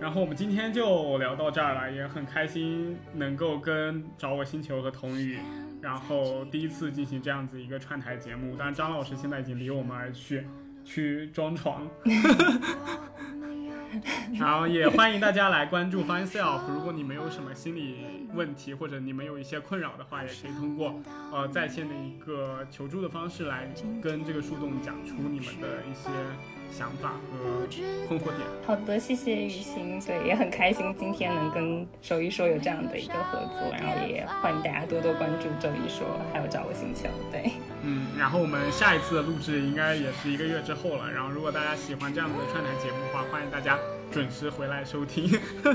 [0.00, 5.38] 然后我们今天就聊到这儿了，也很开心能够跟找我星球和童宇，
[5.80, 8.54] 然后第一次进行这样子一个串台节目。
[8.56, 10.46] 当然，张老师现在已经离我们而去。
[10.88, 11.86] 去装床，
[14.40, 16.60] 然后也欢迎大家来关注 Find Self。
[16.72, 20.98] 如果你们有什么心理问题，或者你们有一些困扰的话，也可以通过
[21.30, 23.68] 呃在线的一个求助的方式来
[24.02, 26.08] 跟这个树洞讲出你们的一些。
[26.70, 27.66] 想法和
[28.06, 28.46] 困惑点。
[28.66, 43.78] 好的，谢谢雨欣，对，也很开心今天能跟周一说有这样的一个合作，然后也欢迎大家多多关注周一说，还有找我星球，对，嗯，然后我们下一次的录制应该也是一个月之后了，然后如果大家喜欢这样子的串台节目的话，欢迎大家
[44.10, 45.30] 准时回来收听，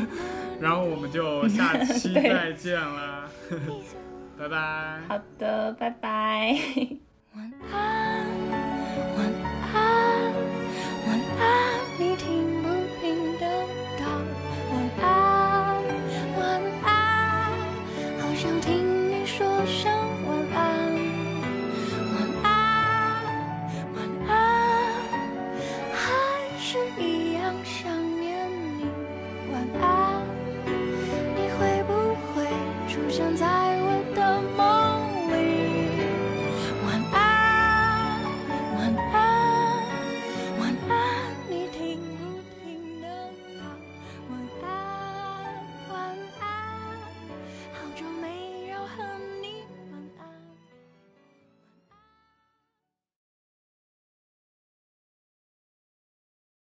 [0.61, 3.30] 然后我们就下期再见了，
[4.38, 4.99] 拜拜。
[5.07, 6.56] 好的，拜拜。
[7.36, 8.12] 晚安。
[11.44, 11.73] 아.